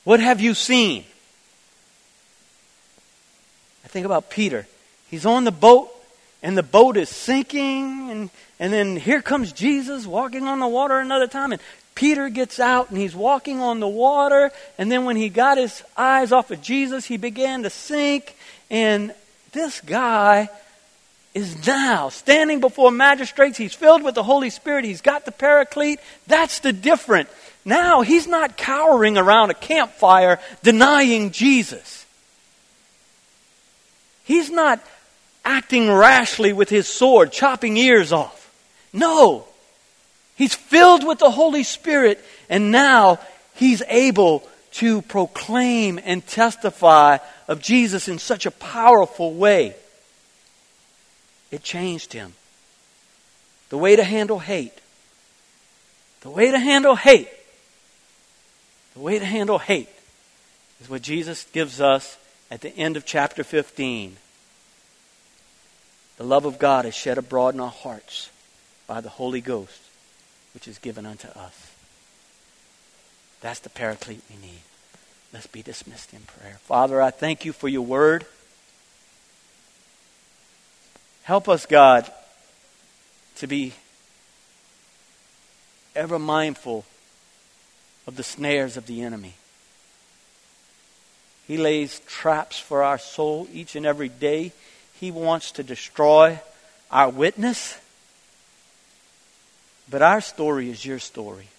What 0.04 0.20
have 0.20 0.40
you 0.40 0.54
seen? 0.54 1.04
I 3.84 3.88
think 3.90 4.06
about 4.06 4.30
Peter. 4.30 4.66
He's 5.12 5.26
on 5.26 5.44
the 5.44 5.52
boat, 5.52 5.92
and 6.42 6.58
the 6.58 6.64
boat 6.64 6.98
is 6.98 7.10
sinking, 7.10 8.10
and, 8.10 8.30
and 8.60 8.74
then 8.74 8.96
here 8.96 9.22
comes 9.22 9.52
Jesus 9.52 10.08
walking 10.08 10.48
on 10.48 10.60
the 10.60 10.68
water 10.68 10.98
another 10.98 11.28
time, 11.28 11.52
and 11.52 11.62
Peter 11.94 12.30
gets 12.30 12.60
out 12.60 12.90
and 12.90 12.98
he's 12.98 13.14
walking 13.14 13.60
on 13.60 13.80
the 13.80 13.88
water, 13.88 14.52
and 14.78 14.92
then 14.92 15.06
when 15.06 15.18
he 15.18 15.30
got 15.30 15.58
his 15.58 15.84
eyes 15.96 16.32
off 16.32 16.50
of 16.50 16.62
Jesus, 16.62 17.06
he 17.06 17.18
began 17.18 17.64
to 17.64 17.70
sink, 17.70 18.36
and 18.70 19.14
this 19.52 19.82
guy 19.82 20.50
is 21.34 21.66
now 21.68 22.10
standing 22.10 22.60
before 22.60 22.92
magistrates. 22.92 23.58
He's 23.58 23.74
filled 23.74 24.04
with 24.04 24.16
the 24.16 24.24
Holy 24.24 24.50
Spirit. 24.50 24.84
He's 24.86 25.02
got 25.02 25.26
the 25.26 25.32
paraclete. 25.32 26.00
That's 26.28 26.60
the 26.60 26.74
difference. 26.74 27.30
Now 27.64 28.02
he's 28.02 28.28
not 28.28 28.58
cowering 28.58 29.18
around 29.18 29.50
a 29.50 29.54
campfire 29.54 30.40
denying 30.64 31.32
Jesus. 31.32 32.06
He's 34.24 34.50
not 34.50 34.82
acting 35.44 35.92
rashly 35.92 36.54
with 36.54 36.70
his 36.70 36.88
sword, 36.88 37.32
chopping 37.32 37.78
ears 37.78 38.12
off. 38.12 38.52
No. 38.94 39.46
He's 40.36 40.56
filled 40.56 41.06
with 41.06 41.20
the 41.20 41.32
Holy 41.32 41.64
Spirit, 41.64 42.24
and 42.50 42.72
now 42.72 43.20
he's 43.56 43.84
able 43.88 44.48
to 44.74 45.02
proclaim 45.04 46.00
and 46.04 46.26
testify 46.26 47.18
of 47.48 47.62
Jesus 47.62 48.08
in 48.08 48.20
such 48.20 48.46
a 48.46 48.52
powerful 48.52 49.34
way. 49.34 49.76
It 51.52 51.64
changed 51.64 52.14
him. 52.14 52.34
The 53.70 53.78
way 53.78 53.96
to 53.96 54.04
handle 54.04 54.40
hate. 54.40 54.74
The 56.22 56.30
way 56.30 56.52
to 56.52 56.60
handle 56.60 56.96
hate 56.96 57.30
the 58.94 59.00
way 59.00 59.20
to 59.20 59.26
handle 59.26 59.60
hate 59.60 59.90
is 60.82 60.90
what 60.90 61.02
Jesus 61.02 61.46
gives 61.54 61.80
us 61.80 62.18
at 62.50 62.62
the 62.62 62.76
end 62.76 62.98
of 62.98 63.06
chapter 63.06 63.44
15. 63.44 64.18
The 66.22 66.28
love 66.28 66.46
of 66.46 66.60
God 66.60 66.86
is 66.86 66.94
shed 66.94 67.18
abroad 67.18 67.56
in 67.56 67.60
our 67.60 67.72
hearts 67.72 68.30
by 68.86 69.02
the 69.02 69.10
Holy 69.10 69.42
Ghost, 69.42 69.82
which 70.54 70.68
is 70.68 70.78
given 70.78 71.04
unto 71.04 71.28
us. 71.30 71.72
That's 73.42 73.60
the 73.60 73.72
paraclete 73.72 74.22
we 74.30 74.36
need. 74.36 74.60
Let's 75.34 75.48
be 75.48 75.64
dismissed 75.64 76.14
in 76.14 76.20
prayer. 76.20 76.60
Father, 76.62 77.02
I 77.02 77.10
thank 77.10 77.44
you 77.44 77.52
for 77.52 77.68
your 77.68 77.82
word. 77.82 78.28
Help 81.24 81.50
us, 81.50 81.66
God, 81.66 82.08
to 83.38 83.48
be 83.48 83.74
ever 85.96 86.20
mindful 86.20 86.86
of 88.06 88.16
the 88.16 88.22
snares 88.22 88.78
of 88.78 88.86
the 88.86 89.02
enemy. 89.02 89.34
He 91.48 91.58
lays 91.58 92.00
traps 92.02 92.60
for 92.60 92.84
our 92.84 93.00
soul 93.00 93.48
each 93.52 93.76
and 93.76 93.88
every 93.88 94.10
day. 94.10 94.52
He 95.02 95.12
wants 95.12 95.52
to 95.54 95.64
destroy 95.64 96.40
our 96.90 97.10
witness. 97.10 97.78
But 99.90 100.02
our 100.02 100.22
story 100.22 100.70
is 100.70 100.86
your 100.86 101.00
story. 101.00 101.50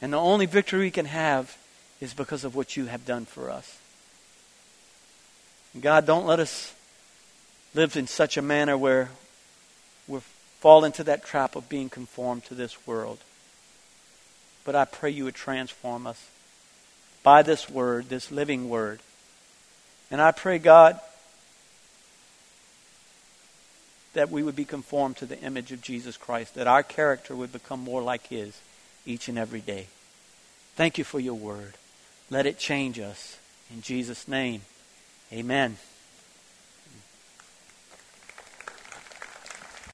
And 0.00 0.12
the 0.12 0.18
only 0.18 0.46
victory 0.46 0.82
we 0.82 0.90
can 0.92 1.06
have 1.06 1.58
is 2.00 2.14
because 2.14 2.44
of 2.44 2.54
what 2.54 2.76
you 2.76 2.86
have 2.86 3.04
done 3.04 3.24
for 3.24 3.50
us. 3.50 3.76
God, 5.80 6.06
don't 6.06 6.26
let 6.26 6.38
us 6.38 6.72
live 7.74 7.96
in 7.96 8.06
such 8.06 8.36
a 8.36 8.42
manner 8.42 8.78
where 8.78 9.10
we 10.06 10.20
fall 10.60 10.84
into 10.84 11.02
that 11.04 11.24
trap 11.24 11.56
of 11.56 11.68
being 11.68 11.88
conformed 11.88 12.44
to 12.44 12.54
this 12.54 12.86
world 12.86 13.18
but 14.64 14.74
I 14.74 14.84
pray 14.84 15.10
you 15.10 15.24
would 15.24 15.34
transform 15.34 16.06
us 16.06 16.28
by 17.22 17.42
this 17.42 17.68
word, 17.68 18.08
this 18.08 18.30
living 18.30 18.68
word. 18.68 19.00
And 20.10 20.20
I 20.20 20.32
pray, 20.32 20.58
God, 20.58 21.00
that 24.12 24.30
we 24.30 24.42
would 24.42 24.56
be 24.56 24.64
conformed 24.64 25.16
to 25.18 25.26
the 25.26 25.40
image 25.40 25.72
of 25.72 25.82
Jesus 25.82 26.16
Christ, 26.16 26.54
that 26.54 26.66
our 26.66 26.82
character 26.82 27.36
would 27.36 27.52
become 27.52 27.80
more 27.80 28.02
like 28.02 28.26
His 28.26 28.60
each 29.06 29.28
and 29.28 29.38
every 29.38 29.60
day. 29.60 29.86
Thank 30.76 30.98
you 30.98 31.04
for 31.04 31.20
your 31.20 31.34
word. 31.34 31.74
Let 32.30 32.46
it 32.46 32.58
change 32.58 32.98
us. 32.98 33.38
In 33.72 33.82
Jesus' 33.82 34.26
name, 34.26 34.62
amen. 35.32 35.76